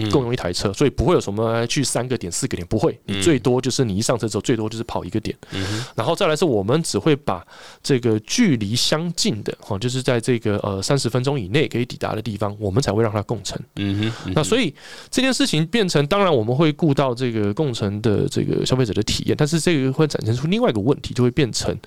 [0.10, 2.98] 共用一台车，所以不会有什么去三个点、四个点，不会。
[3.06, 5.36] 你嗯最多就是你一上车之后，最多就是跑一个点。
[5.96, 7.46] 然后再来是我们只会把
[7.84, 13.60] 这个距离相近的，哈，就是在这个呃三十分钟以内可以抵达的地方，我们才会让它共乘。
[14.34, 14.74] 那所以
[15.10, 21.78] 这件事情变成，当然我们会顾到这个共乘的这个消费者的体验，但是这个会产生出另外一个问题，就会变成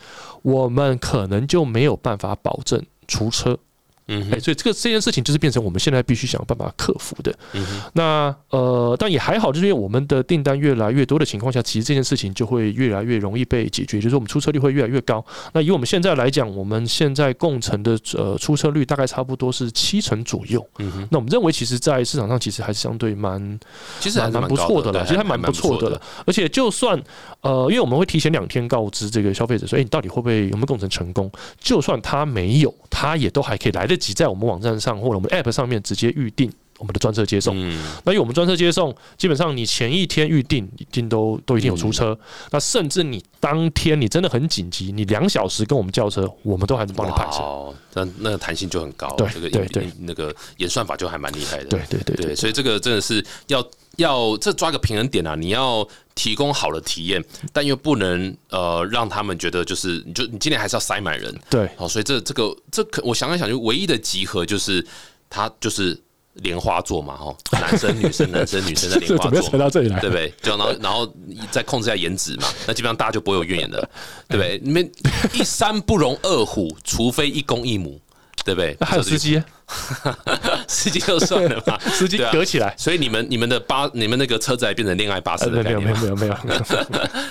[0.43, 3.59] 我们可能就没有办法保证出车。
[4.07, 7.33] 哎、嗯哼，所以这个这件事情就是变成我们现在必须想办法克服的。
[7.53, 15.25] 嗯哼，那呃，但也还好，就是因为我们的订单越来越多的情况下，其实这件事情就会越来越容易被解决，就是我们出车率会越来越高。
[15.53, 20.67] 那以我们现在来讲，我们现在共乘的呃出车率大概差不多是七成左右。
[20.79, 23.59] 嗯哼，那我们认为，其实，在市场上其实还是相对蛮
[24.01, 26.01] 其实还蛮不错的了，其实还蛮不错的了。。
[26.27, 27.01] 而且就算
[27.43, 31.31] 呃，因为我们会提前两天告知这个消费者说，哎、你到底会不会有没有共乘成功？
[31.61, 37.57] 就算他没有，他也都还可以来得及在我们网站上或者我们的 App 上面直接预定我们的专车接送。
[37.59, 42.17] 嗯，那因为我们专车接送，基本上你前一天预定一定都都一定有出车，
[42.53, 47.39] 那甚至你当天你真的很紧急，你两小时跟我们叫车，我们都还能帮你派车。
[47.39, 51.65] 哦，那那个弹性就很高，对这个对对那个演算法就还蛮厉害的。
[51.65, 53.65] 对对对对，所以这个真的是要
[53.97, 55.35] 要这抓个平衡点啊！
[55.35, 64.85] 你要提供好的体验，但又不能呃让他们觉得就是你就你今天还是要塞满人，对好，所以这这个这可我想一想，就唯一的集合就是
[65.29, 65.99] 他就是
[66.35, 69.59] 莲花座嘛，哈，男生女生男生女生的莲花座嘛。
[69.61, 70.01] 到这里来？
[70.01, 70.33] 对不对？
[70.41, 71.15] 就然后然后
[71.51, 73.91] 再控制一下颜值嘛，那基本上大家就不会有怨言的，
[74.29, 74.59] 对不对？
[74.63, 74.91] 你们
[75.35, 78.01] 一山不容二虎，除非一公一母，
[78.45, 78.75] 对不对？
[78.81, 79.43] 那还有司机，
[80.69, 82.75] 司机就算了吧， 司机隔起来。
[82.77, 86.35] 所以你们你们的巴你们那个车子还变成恋爱巴士呃，的没有没有没有没有，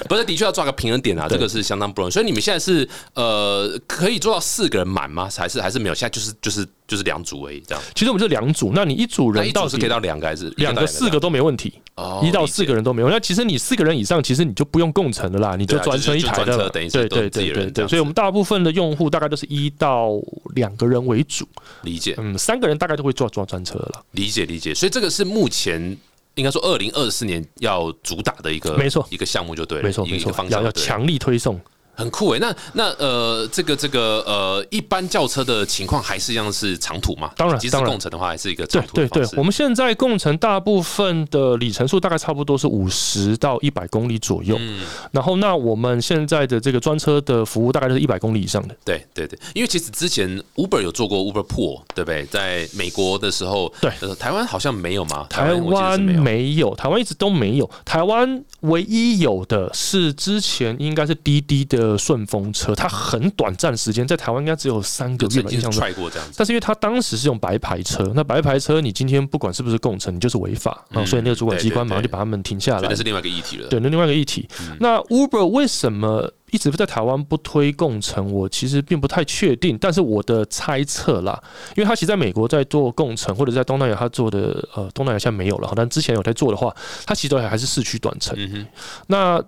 [0.08, 2.12] 不是，的确要抓个平衡点啊，这个是相当不容易。
[2.12, 5.30] 所以你们现在是呃可以做到四个人满吗？
[5.36, 5.96] 还是还是没有？
[5.96, 7.82] 现在就是就是就是两组而已，这样。
[7.96, 13.10] 其实我们是两组，那你一组人到底组是可以到两个还是两个、四个都没问题，哦一到四个人都没有。
[13.10, 20.20] 那其实你四个人以上，其实你就不用共乘的啦，你就专车一台的于是对对对对，自己人这样所以我们大部分的用户大概都是一到
[20.56, 21.48] 两个人为主，
[21.84, 24.04] 理解嗯，三个人大概都会坐坐专车了。
[24.12, 24.76] 理解理解。
[24.76, 25.98] 所以这个是目前。
[26.36, 31.60] 应该说，二零二四年要主打的一个没错一个项目就对了，没错没错一个方，向要强力推送。
[32.02, 32.40] 很酷诶。
[32.40, 37.32] 那那呃，这个这个呃，一般轿车的情况还是一样是长途嘛？
[37.38, 44.58] 当然当然共乘的话，还是一个对对对长途的方，式我们现在共乘大部分的里程数大概差不多是五十到一百公里左右。
[44.60, 48.76] 嗯然后，那我们现在的这个专车的服务大概就是一百公里以上的。
[48.84, 52.26] 对对对，因为其实之前 Uber 有做过 Uber Pool，对不对？
[52.26, 55.28] 在美国的时候，对呃，台湾好像没有嘛？
[55.30, 56.22] 台湾没有。
[56.22, 57.70] 没有，台湾一直都没有。
[57.86, 65.74] 台湾唯一有的是之前应该是滴滴的的顺风车，它很短暂时间在台湾应该只有三个月印象中。
[65.74, 66.34] 踹过这样子。
[66.38, 72.96] 但是因为它当时是用白牌车，那白牌车你今天不管是不是共乘，你就是违法啊、嗯所以那个主管机关马上就把他们停下来那。
[72.96, 73.68] 是另外一个议题了。
[73.68, 74.48] 对，那另外一个议题。
[74.62, 78.32] 嗯那 Uber 为什么一直在台湾不推共乘？
[78.32, 81.42] 我其实并不太确定，但是我的猜测啦，
[81.76, 86.76] 因为他其实在美国在做共乘，或者在东南亚他做的，呃，东南亚现在没有了，但之前有在做的话，
[87.06, 88.36] 他其实都还还是市区短程。
[88.38, 88.66] 嗯，
[89.08, 89.42] 那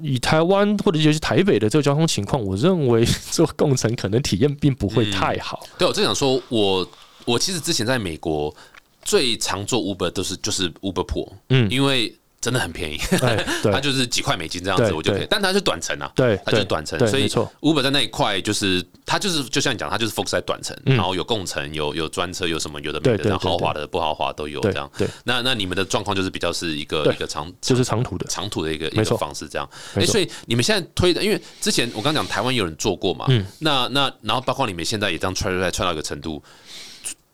[0.00, 5.66] 以台湾或者尤其台北的这个交通情况，我认为 做共乘可能体验并不会太好。
[5.78, 6.88] 对我正想说，我
[7.24, 8.54] 我其实之前在美国
[9.02, 12.98] 最常做 Uber 都是就是 Uber Pool，嗯，因为真的很便宜，
[13.64, 16.10] 它就是几块美金这样子我就可以，但它是短程啊。
[16.14, 16.98] 对，它就是短程。
[17.08, 20.96] 所以，Uber 在那一块就是它就是就像你讲，它就是 focus 在短程，嗯。
[20.96, 24.88] 然后有共乘，有有专车，有什么有的没的，豪华的不豪华都有这样。
[24.96, 29.68] 对，那那你们的状况就是比较是一个一个长就是长途的，长途的一个一个方式这样。
[29.94, 33.44] 哎，所以你们现在推的，因为之前我刚讲台湾有人做过嘛，嗯。
[33.58, 36.40] 那那然后包括你们现在也这样踹踹踹踹到一个程度，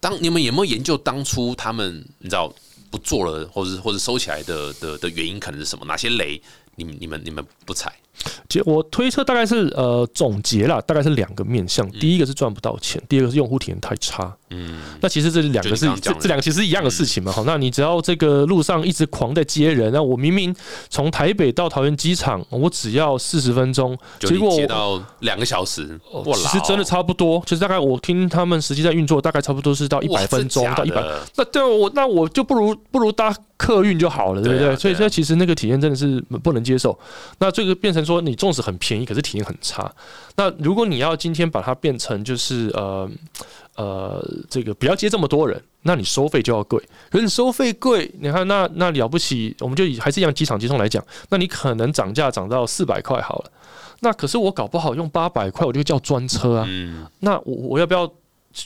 [0.00, 2.54] 当你们有没有研究当初他们你知道不
[3.04, 5.84] 做了，或者是或者收起来的的的原因可能是什么？
[5.84, 6.40] 哪些雷
[6.74, 7.94] 你你们你们不踩？
[8.48, 14.35] 其实我推测大概是呃总结啦，大概是两个面向，嗯第一个是赚不到钱，第二个是用户体验太差。
[14.50, 17.33] 嗯，那其实这两个就是你刚刚讲的这这两个其实是一样的事情嘛。
[17.33, 20.55] 好，那你只要这个路上一直狂在接人，那我明明
[20.88, 25.98] 从台北到桃园机场，我只要四十分钟，结果我接到两个小时，
[26.35, 31.03] 其实真的差不多，就是大概我听他们实际在运作，大概差不多是到一百分钟到一百。
[31.37, 34.77] 那对我那我就不如不如搭客运就好了，对不对？
[34.77, 36.96] 所以这其实那个体验真的是不能接受。
[37.38, 39.90] 那这个变成说，你粽子很便宜，可是体验很差。
[40.36, 43.08] 那如果你要今天把它变成就是呃
[43.76, 46.82] 呃这个不要接这么多人，那你收费就要贵。
[47.10, 53.50] 可是你收费贵，你看那那了不起，我们就以还是一样机场接送来讲，那你可能涨价涨到四百块好了。
[54.00, 56.66] 那可是我搞不好用八百块，我就叫专车啊。
[56.68, 58.14] 嗯，那我我要不要就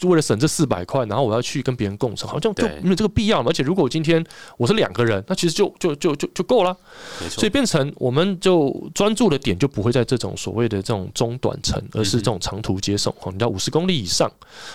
[0.05, 3.51] 为了省这四百块，然后我要去跟别人共乘，好像就没有这个必要嘛。
[3.51, 4.25] 而且如果我今天
[4.57, 6.75] 我是两个人，那其实就就就就就够了。
[7.21, 7.49] 没错所以。
[7.59, 13.13] 变成我们就专注的点就不会在这种所谓的这种中短程，而是这种长途接送。
[13.23, 14.31] 哦，你到五十公里以上，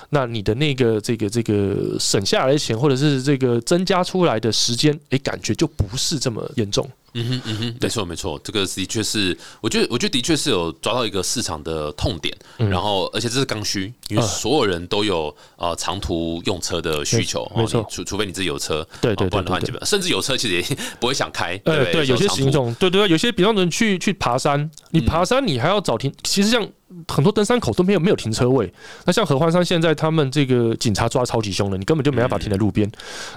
[0.09, 6.89] 那你的那个这个这个省下来的钱，或者是这个增加出来的时间，诶，感觉就不是这么严重。
[7.13, 12.69] 嗯哼嗯哼，没错没错，这个的确是，我觉得我觉得的确是有抓到一个市场的痛点，嗯。
[12.69, 17.81] 然后而且这是刚需，因为啊所有人都有呃长途用车的需求，没错。
[17.81, 25.05] 哦除除非你自己有车，对对哦不然的话基本甚至有车其实也 不会想开，对对，有些行动，对对对，有些比方说你去去爬山，你嗯。
[25.05, 26.67] 爬山你还要找停，其实像
[27.07, 28.71] 很多登山口都没有没有停车位。
[29.05, 32.89] 那像合欢山现在他们这个警察抓超级凶的，你根本就没办法停在路边。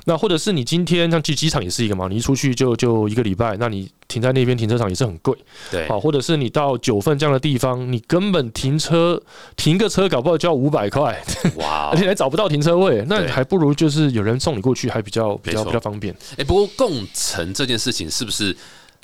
[0.04, 5.36] 那或者是你今天像去机场也是一个嘛，你一出去就就一个礼拜，那你停在那边停车场也是很贵。
[5.70, 9.20] 对好，或者是你到九份这样的地方，你根本停车
[9.56, 11.22] 停个车搞不好就要五百块，
[11.56, 16.14] 哇 而且还找不到停车位，那对还不如就是有人送你过去，还比较比较比较方便。
[16.36, 18.56] 哎，不过共乘这件事情是不是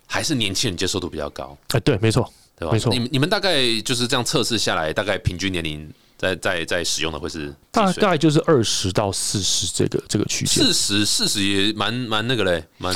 [0.07, 2.31] 还是年轻人接受度比较高，哎，对，没错。
[2.63, 2.73] 对吧？
[2.73, 10.65] 没错你们你们大概就是这样测试下来，大概平均年龄在在在使用的会是大概就是二十到四十这个这个区间。
[10.65, 12.95] 四十四十也蛮蛮那个嘞，蛮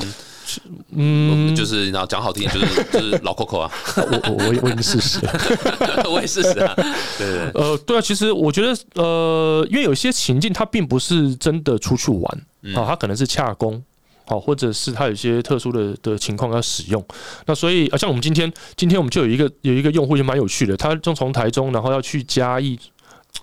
[0.90, 5.18] 嗯，就是你知道讲好听点就是就是 老 Coco 啊，我我我我已经四十。
[6.08, 6.72] 我也四十啊，
[7.18, 13.82] 对对对，呃，对啊，其实我觉得呃，因为有些情境它并不是真的出去玩嗯啊，它可能是洽工。
[14.26, 17.02] 好，或者是它有一些特殊的的情况要使用，
[17.46, 22.76] 那所以啊，像我们今天，今天我们就有一个有一个用户也蛮有趣的，他就从台中，然后要去嘉义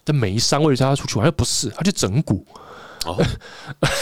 [0.04, 2.44] 的眉山，我以为他出去玩，又不是，他去整蛊，
[3.06, 3.18] 哦，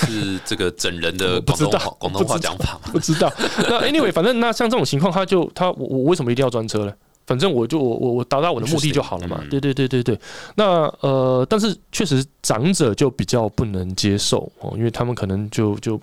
[0.08, 2.92] 是这个整人的 不知道广东话广东话讲法嘛？
[2.92, 3.32] 不知道。
[3.70, 6.94] 那 anyway，反正那像这种情况，他就他我我为什么一定要专车呢？
[7.26, 10.20] 反正我就我我我达到我的目的就好了嘛对对对对对。
[10.56, 15.98] 那呃，但是确实长者就比较不能接受哦，因为他们可能就就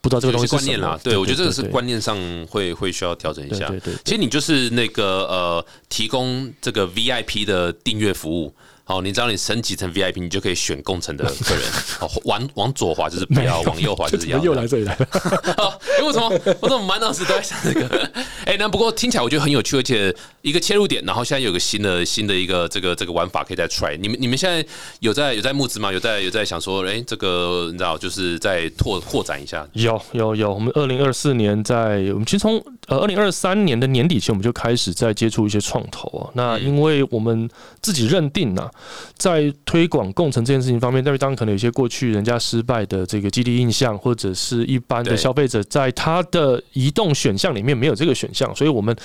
[0.00, 2.16] 不知道这个东西观念啦对我觉得这个是观念上
[2.48, 3.68] 会会需要调整一下。
[3.68, 4.00] 对对对。
[4.04, 8.52] 其实你就是那个呃，提供这个 VIP 的订阅服务。
[8.92, 11.64] 好，你只要你升级成 VIP，你就可以选共乘的客人。
[12.00, 14.38] 哦，往往左滑就是不要，往右滑就是要。
[14.38, 15.08] 又来这里来了，
[15.56, 16.28] 哦，因为为什么
[16.60, 18.10] 我怎么满脑子都在想这个？
[18.44, 23.96] 哎、那不过听起来我觉得很有趣，而且一个切入点，然后现在有个新的新的一个这个这个玩法可以再 try。
[23.96, 24.62] 你们你们现在
[25.00, 25.90] 有在有在募资吗？
[25.90, 29.66] 有在有在想说，哎、这个你知道就是在拓扩展一下。
[29.72, 36.30] 有有有，我们二零二四年在我们其实从呃，二零二三年的年底前，我们就开始在接触一些创投啊。
[36.34, 37.48] 那因为我们
[37.80, 38.68] 自己认定呢，
[39.16, 48.96] 在推广共乘这件事情方面，但是当然可能有些过去人家失败的这个基地印象，或者是一般的消费者在他的移动选项里面没有这个选项，所以我们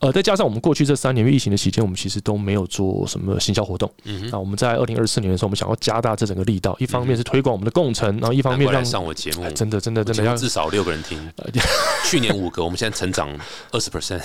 [0.00, 3.90] 呃再加上我们过去这三年因为疫情的期间，我们其实都没有做什么行销活动。
[4.04, 11.18] 嗯那我们在二零二四年的时候，我们想要加大这整个力道，一方面是推广我们的共乘，然后一方面让上我节目，真的真的真的要至少六个人听。
[12.04, 13.28] 去年五个，我们现在成长
[13.70, 14.22] 二十 percent，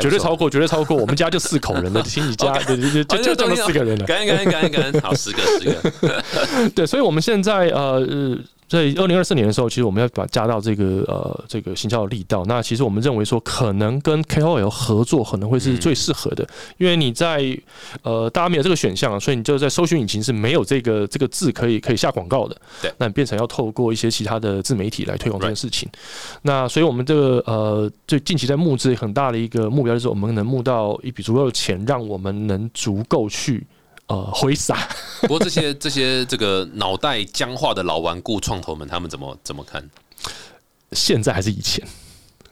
[0.00, 0.96] 绝对超过，绝对超过。
[0.96, 4.04] 我们家就四口人了， 亲戚家对对对，就就这么四个人了。
[4.06, 6.70] 感恩感恩感恩感恩，好，十个十个。
[6.74, 8.36] 对，所以我们现在呃。
[8.68, 12.44] 在二零二四年的时候，其实我们要把加到这个呃这个行销的力道。
[12.46, 16.46] 那其实我们认为说，可能跟 KOL 合作可能会是最适合的，
[16.78, 17.56] 因为你在
[18.02, 22.56] 呃大家没有这个选项，所以你就在搜寻引擎是没有这个这个字可以可以下广告的。
[22.82, 25.88] 对，那你变成要透过一些其他的自媒体来推广这件事情。
[26.42, 33.64] 那所以我们这个呃最近期在募资很大的一个目标，就是我们能募到一笔足够的钱，让我们能足够去。
[34.08, 34.88] 呃，挥洒。
[35.22, 39.88] 不过这些这些这个脑袋僵化的老顽固创投们，他们怎么怎么看？
[40.92, 41.86] 现在还是以前？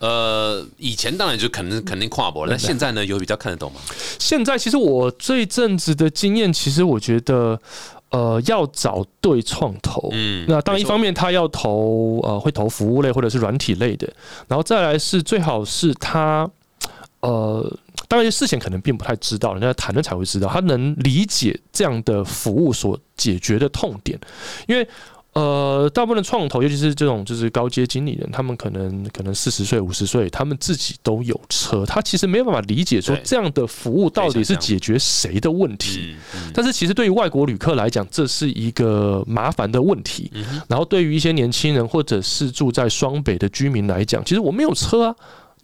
[0.00, 3.80] 呃，以前当然就肯定肯定跨博了，但现在呢，有比较看得懂吗？
[4.18, 7.59] 现在其实我这一阵子的经验，其实我觉得，
[8.11, 14.12] 呃，要找对创投，嗯，那当然一方面他要投呃会投服务类或者是软体类的，
[14.48, 16.50] 然后再来是最好是他
[17.29, 17.79] 呃。
[18.07, 20.47] 当然，事情可能并不太知道，人家谈了才会知道。
[20.47, 24.16] 他能理解这样的服务所解决的痛点，
[24.68, 24.87] 因为
[25.33, 36.14] 呃，大部分的创投，尤其是这种就是高阶经理人，他们可能可能四十岁、五十岁，他们自己都有车，他其实没有办法理解说这样的服务到底是解决谁的问题。
[36.53, 40.31] 但是，其实对于外国旅客来讲，这是一个麻烦的问题。
[40.68, 45.16] 然后，对于一些年轻人或者是住在双北的居民来讲，其实我没有车啊。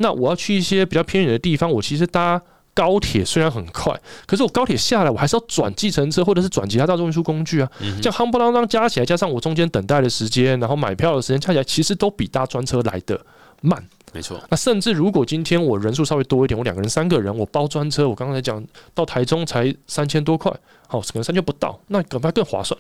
[0.03, 2.41] 那我要去一些比较偏远的地方，我其实搭
[2.73, 3.95] 高铁虽然很快，
[4.27, 7.71] 可是我高铁下来，我还是要转计程车或者是转其他大众运输工具啊。
[8.01, 13.21] 这样夯不啷当加起来，加上我中间等待的时间，然后买票的时间，加起来其实都比搭专车来的
[13.61, 13.85] 慢。
[14.13, 14.41] 没错。
[14.49, 20.51] 那甚至如果今天我人数稍微多一点，我两个人、三个人，我包专车，我刚才讲到台中才三千多块。
[20.91, 22.77] 好，可能三千不到，那恐怕更划算。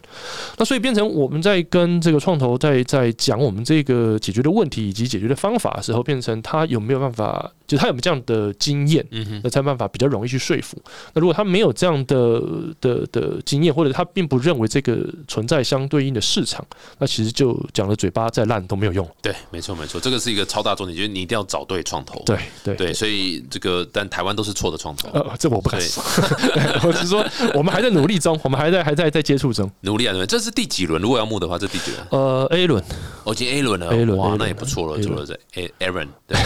[0.56, 9.06] 那所以变成我们在跟这个创投在在讲我们这个解决的问题以及解决的方法的时候，变成他有没有办法，就他有没有这样的经验，
[9.44, 10.76] 那才办法比较容易去说服。
[11.14, 12.42] 那如果他没有这样的
[12.80, 14.98] 的的经验，或者他并不认为这个
[15.28, 16.66] 存在相对应的市场，
[16.98, 19.08] 那其实就讲的嘴巴再烂都没有用。
[19.22, 22.20] 对，没错没错，这个是一个超大重点，就是你一定要找对创投。
[22.26, 25.08] 对对对，所以这个但台湾都是错的创投。
[25.11, 26.02] 呃，这我不敢说，
[26.82, 27.99] 我是说我们还在努。
[28.01, 30.14] 努力中，我们还在还在在接触中，努力啊！
[30.26, 31.01] 这是第几轮？
[31.01, 32.07] 如果要募的话，这第几轮？
[32.11, 32.82] 呃，A 轮，
[33.24, 36.38] 我进 A 轮了，A 轮哇，那也不错了，除了这 A Aaron，对，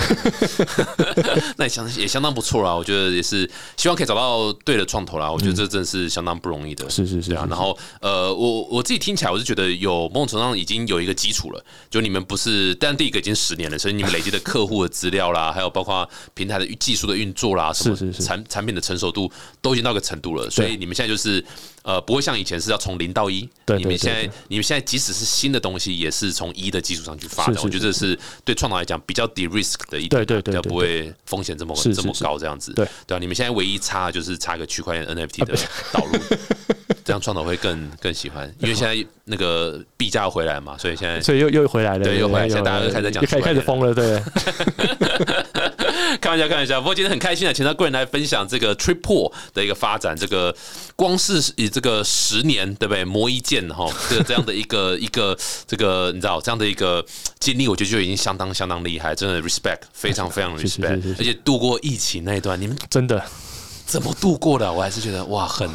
[1.56, 2.74] 那也相也相当不错啦。
[2.74, 5.30] 我觉得也是希望可以找到对的创投啦。
[5.30, 7.46] 我觉得这真的是相当不容易的，是是是啊。
[7.48, 11.64] 然后呃，我我自己听起来，我是觉得有某种程度上已经有一个基础了。
[11.90, 19.30] 就你们不是，但第一个已经十年了，所以你们累积的客户的资料啦， 还有包括平台的技术的运作啦，什么产产品的成熟度
[19.60, 20.48] 都已经到个程度了。
[20.50, 21.43] 所以你们现在就是。
[21.82, 23.48] 呃，不会像以前是要从零到一。
[23.66, 27.56] 对你们现在，你们现在即使是新的东西，也是从一的基础上去发展。
[27.62, 32.72] 我觉得这是对创投来讲比较低 risk 的一点，对对不会风险这么这么高这样子。
[32.72, 35.54] 对对啊，你们现在唯一差就是差个区块 链 NFT 的
[35.92, 36.12] 导入，
[37.04, 38.52] 这样创投会更更喜欢。
[38.60, 44.22] 因为现在那个币价回来嘛，所以现在所以又又回来了，对，又回来，现在大家都开始讲，开开始疯了，对。
[46.24, 46.80] 开玩笑，开玩笑。
[46.80, 50.56] 不过今天很开心啊，请到贵人来分享这个 Triple 的一个发展，这个
[50.96, 53.04] 光是以这个十年，对不对？
[53.04, 57.04] 磨一剑哈，这这样的一个一个这个你知道这样的一个
[57.38, 63.22] 经历，我觉得就已经相当相当厉害，真的 respect，非常非常 respect，而且度过疫情那一段，你们真的。
[63.86, 64.72] 怎么度过的？
[64.72, 65.68] 我还是觉得哇，很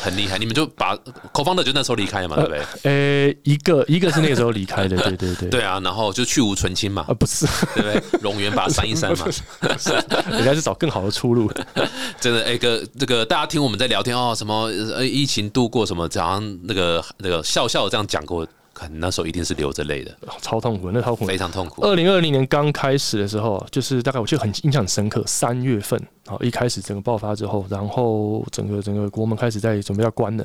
[0.00, 0.38] 很厉害。
[0.38, 0.96] 你们就把
[1.32, 2.62] 口方的就那时候离开嘛，对不对？
[2.84, 5.80] 呃，一个一个是那个时候离开的， 对对对，对啊。
[5.80, 8.20] 然后就去无存清嘛，啊不是，对不对？
[8.22, 9.26] 龙源把删一删嘛，
[10.30, 11.50] 人家是找更好的出路。
[12.20, 18.46] 真的，哎哥，这个大家听我们在聊天哦，什么呃疫情度过什么，好像那个那个笑笑这样讲过。
[18.92, 21.82] 那时候一定是流着泪的，超痛苦，那超痛苦，非常痛苦。
[21.82, 30.44] 二零二零年刚开始的时候，就是大概我记得很印象很深刻，三月份，好一开始整个爆发之后，然后整个整个国门开始在准备要关了，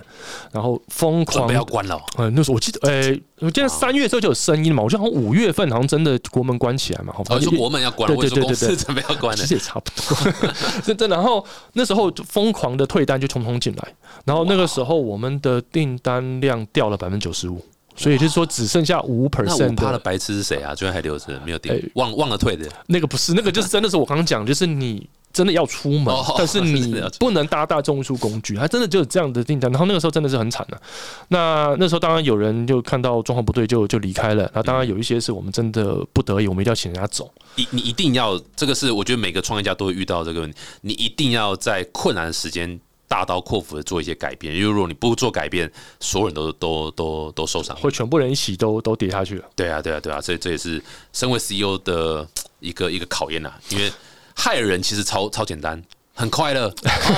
[0.52, 2.02] 然后疯狂准备要关了。
[2.18, 10.52] 嗯，那时候我记得，哎，我记得三月之后就有声音嘛，我记得好像五月份好像真的国门关起来嘛，好像，就国门要关了，对对对对，准备要关了，其实也差不多。
[10.84, 13.94] 真的，然后那时候就疯狂的退单就匆匆进来，
[14.26, 17.64] 然后那个时候我们的订单量掉了百分之九十五。
[17.96, 20.76] 所以就是说只剩下五 percent 的趴的白痴是谁啊？
[20.76, 22.70] 居然还留着没有点哎，忘忘了退的。
[22.88, 29.72] 那个不是，那个就是真的是我刚刚讲，就是你真的要出门，哦 但是你不能搭大众运输工具，他真的就有这样的订单。
[29.72, 30.82] 然后那个时候真的是很惨的、
[31.30, 37.32] 那那时候当然有人就看到状况不对就就离开了，那当然有一些是我们真的不得已，我们一定要请人家走。
[37.56, 47.76] 你你一定要，这个是我觉得每个创业家都会遇到这个问题，你一定要在困难的时间大刀阔斧的做一些改变，因为如果你不做改变，所有人都都都都受伤。
[47.78, 49.46] 会全部人一起都都跌下去了。
[49.56, 50.82] 对啊，对啊，对啊，所以这也是
[51.14, 52.28] 身为 CEO 的
[52.60, 53.92] 一个一个考验呐、因为
[54.36, 55.82] 害人其实超超简单。
[56.18, 56.74] 很快乐，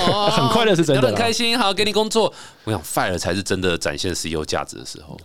[0.08, 2.34] 哦 很快乐是真的很开心，好给你工作。
[2.64, 5.16] 我想 fire 才是真的展现 CEO 价值的时候。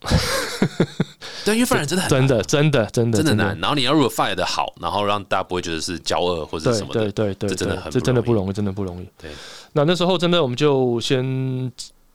[1.44, 3.58] 对，因为 fire 真的很真的，真的，真的，真的难。
[3.60, 9.06] 然后你要如果 fire 的好，然后让大家不会觉得是骄傲或者什么的，对对对，这真的很这真的不容易，真的不容易。
[9.20, 9.30] 对，
[9.78, 11.72] 那那时候真的我们就先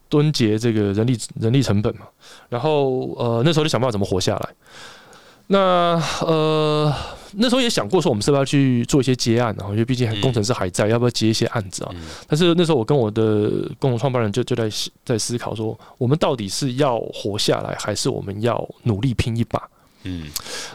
[0.08, 2.02] 蹲结这个人力人力成本嘛，
[2.48, 4.48] 然后呃那时候就想办法怎么活下来。
[5.46, 6.94] 那呃
[7.32, 11.90] 那时候也想过说我们是不是要去做一些接案啊，因为毕竟工程师还在，要不要接一些案子啊？
[11.94, 14.70] 嗯但是那时候我跟我的共同创办人就就在
[15.04, 19.60] 在思考说，我们到底是要活下来，还是我们要努力拼一把？
[20.04, 20.28] 嗯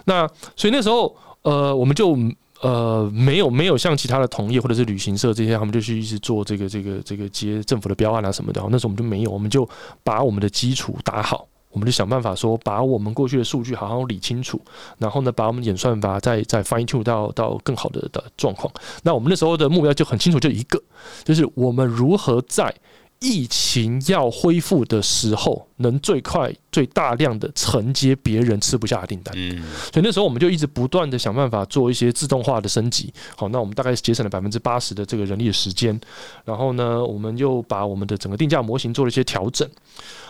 [0.05, 2.17] 那所以那时候呃，我们就
[2.61, 8.61] 呃没有没有像其他的同业或者是旅行社这些，他们就去一直做这个这个这个接政府的标案啊什么的。
[8.69, 9.67] 那时候我们就没有，我们就
[10.03, 11.47] 把我们的基础打好。
[11.71, 14.59] 我们就想办法说，把我们过去的数据好好理清楚，
[14.97, 18.73] 然后呢，把我们演算法再再 fine tune 到到更好的的状况。
[19.03, 20.81] 那我们那时候的目标就很清楚，就一个，
[21.23, 22.73] 就是我们如何在
[23.19, 29.33] 疫情要恢复的时候，能最快、最大量的承接别人吃不下的订单。
[29.35, 29.61] 嗯
[29.91, 33.13] 所以那时候我们就一直不断的想办法做一些自动化的升级。
[33.35, 35.99] 好，那我们大概节省了百分之八十的这个人力的时间。
[36.45, 39.69] 然后呢，我们又把我们的整个定价模型做了一些调整。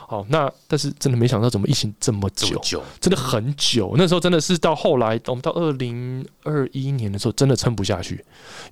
[0.09, 2.59] 好，那但是真的没想到怎么疫情这么久，
[2.99, 3.93] 真的很久。
[3.95, 8.15] 那时候真的是到后来，我们到二零二一年的时候，真的撑不下去，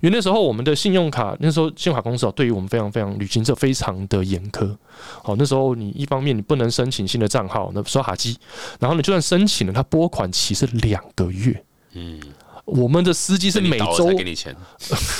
[0.00, 4.76] 因为那时候我们的信用卡，那时候信用卡公司哦，对于我们非常非常旅行社非常的严苛。
[5.22, 8.36] 好，那时候你一方面你不能申请新的账号，那刷卡机，
[8.80, 11.62] 然后你就算申请了，它拨款期是两个月。
[11.92, 12.20] 嗯，
[12.68, 14.54] 我们的司机是每周才给你钱，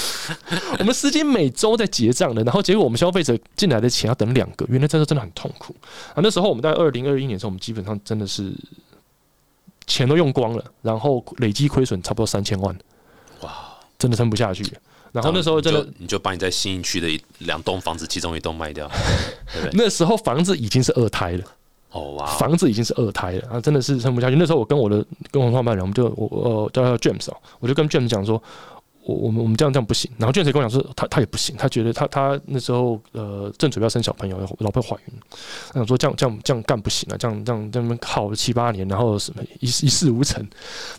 [0.78, 5.74] 我们司机每周在结账的，然后结果我们消费者进来的钱要等两个月，那真的真的很痛苦
[6.14, 6.20] 啊！
[6.22, 8.52] 那时候我们在二零二一年的时候，我们基本上真的是
[9.86, 12.78] 钱都用光了，然后累计亏损差不多三千万，
[13.40, 13.50] 哇！
[13.98, 14.62] 真的撑不下去。
[15.10, 18.86] 然后那时候真的你就，把你在新义区的一两栋房子其中一栋卖掉，
[19.54, 19.70] 对不对？
[19.82, 21.44] 那时候房子已经是二胎了，
[21.90, 24.36] 哦哇，房子已经是二胎了啊，真的是撑不下去。
[24.36, 28.42] 那时候我跟我的共同创办人，我们就我呃叫他 James 哦，我就跟 James 讲说。
[29.04, 35.14] 我我们我们这样这样不行，然后 James 也跟我讲说他他也不行，他觉得他他那时候呃正准备要生小朋友，老婆怀孕，
[35.68, 40.46] 他想说这样这样这样干不行啊，这样这样这样靠了七八年，然后什么一一事无成，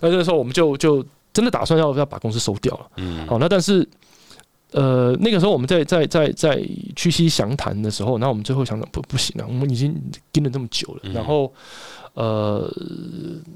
[0.01, 2.87] 那那个时候我们就就真的打算要要把公司收掉了。
[2.95, 3.87] 嗯好，那但是
[4.71, 6.63] 呃，那个时候我们在在在在
[6.95, 9.95] 屈膝详谈的时候，然后我们最后想想不不行了，我们已经
[10.31, 11.13] 盯了这么久了，嗯。
[11.13, 11.51] 然后
[12.19, 12.69] 呃，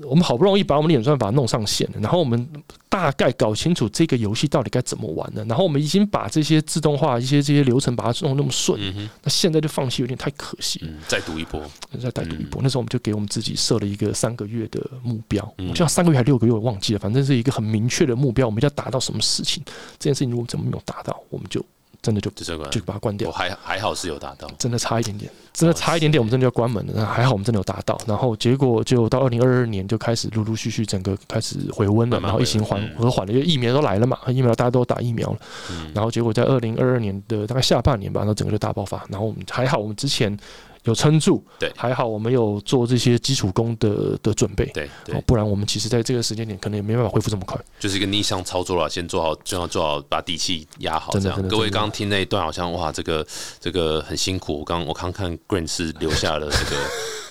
[0.03, 2.47] 我们好不容易把我们的演算法弄上线了，然后我们
[2.88, 10.80] 大概搞清楚这个游戏到底该怎么玩了，然后我们已经把这些自动化一些这些流程把它弄那么顺，嗯，那现在就放弃有点太可惜。
[10.84, 11.61] 嗯，再赌一波，
[12.01, 12.61] 再再赌一波。
[12.64, 19.61] 那时候我们就给我们自己设了一个三个月的目标，嗯就像三个月还六个月我忘记了，反正是一个很明确的目标，我们要达到什么事情。
[19.99, 21.61] 这件事情如果怎么没有达到，我们就
[22.04, 23.34] 真的就这这个就把它关掉我。
[23.34, 26.93] 还还好是有达到，真的差一点点，真的差一点点，我们真的要关门了。
[26.95, 27.97] 那还好，我们真的有达到。
[28.06, 35.38] 然后结果就到二零二二年就开始陆陆续续整个开始回温了，然后疫情缓和缓了，因为疫苗都来了嘛，疫苗大家都打疫苗了。
[35.72, 39.04] 嗯然后结果在二零二二年的大概下半年吧，然后整个就大爆发。
[39.10, 40.38] 然后我们还好，我们之前
[40.84, 44.65] 有撑住，对还好我们有做这些基础功的的准备。
[44.73, 47.59] 对哦，，不然我们其实在这个时间点可能也没办法恢复这么快。
[47.79, 51.47] 就是一个逆向操作了，先做好，最好做好，把底气压好，这样。
[51.47, 53.25] 各位刚刚听那一段，好像哇，这个
[53.59, 54.59] 这个很辛苦。
[54.59, 56.81] 我刚我刚看 Green 是留下了这个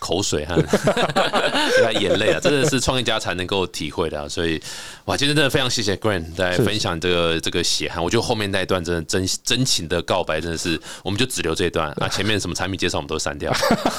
[0.03, 0.57] 口水和
[1.95, 4.29] 眼泪啊，真的是创业家才能够体会的、啊。
[4.29, 4.61] 所以
[5.05, 8.03] 哇，今天真的非常谢谢 Green 在是分享这个这个血汗。
[8.03, 13.53] 我觉得后面那一段真的真真情的告白，真的是我们就只留这一段啊， 前面什么产品介绍我们都删掉，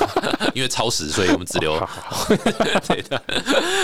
[0.54, 1.80] 因为超时，所以我们只留
[2.86, 3.22] 这一段。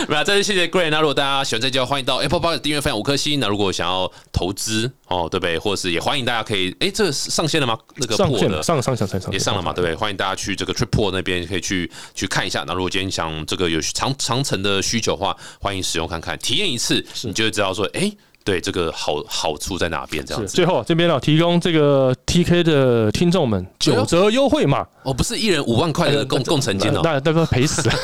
[0.10, 0.90] 那再次谢谢 Grant。
[0.90, 3.40] 那如果大家喜欢这集，欢迎到 Apple Podcast 订阅、分享五颗星。
[3.40, 5.58] 那如果想要投资哦，对不对？
[5.58, 7.78] 或者是也欢迎大家可以，哎，这个上线了吗？
[7.96, 9.96] 那个上线了，上上上上上也上了嘛，对不对？
[9.96, 12.64] 欢迎大家去这个 Tripple 那边可以去去看一下。
[12.68, 18.12] 那如果今天想这个有长长城的需求的话，欢迎使用看看，体验一次，你就会知道说，哎。
[18.44, 20.54] 对这个好好处在哪边这样子。
[20.54, 27.96] 最后这边呢，提供这个 TK 的听众们九折优惠嘛，哦，不是一人五万块的共共成金哦，那那个赔死了。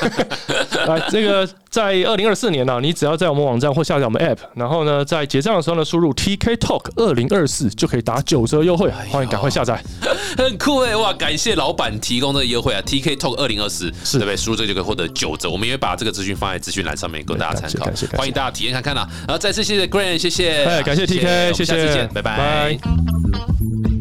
[0.88, 9.82] 来， 这个在二零二四年呢，你只要在我们网站或下载我们 App，然后呢，在结账的时候呢，输入 TK Talk 二零二四就可以打九折优惠，欢迎赶快下载。
[10.38, 11.14] 很酷哎，哇！
[11.14, 14.38] 感谢老板提供这个优惠啊，TK Talk 二零二四，是对不对？
[14.38, 15.50] 输入这个就可以获得九折。
[15.50, 19.08] 我们也会把这个资讯放在资讯栏上面供大家参考欢迎大家体验看看啦。
[19.28, 21.06] 然后再次谢谢 Grant，谢谢，哎感谢
[21.66, 21.94] 下次谢谢。
[21.94, 22.36] 见，拜拜。
[22.38, 23.95] 拜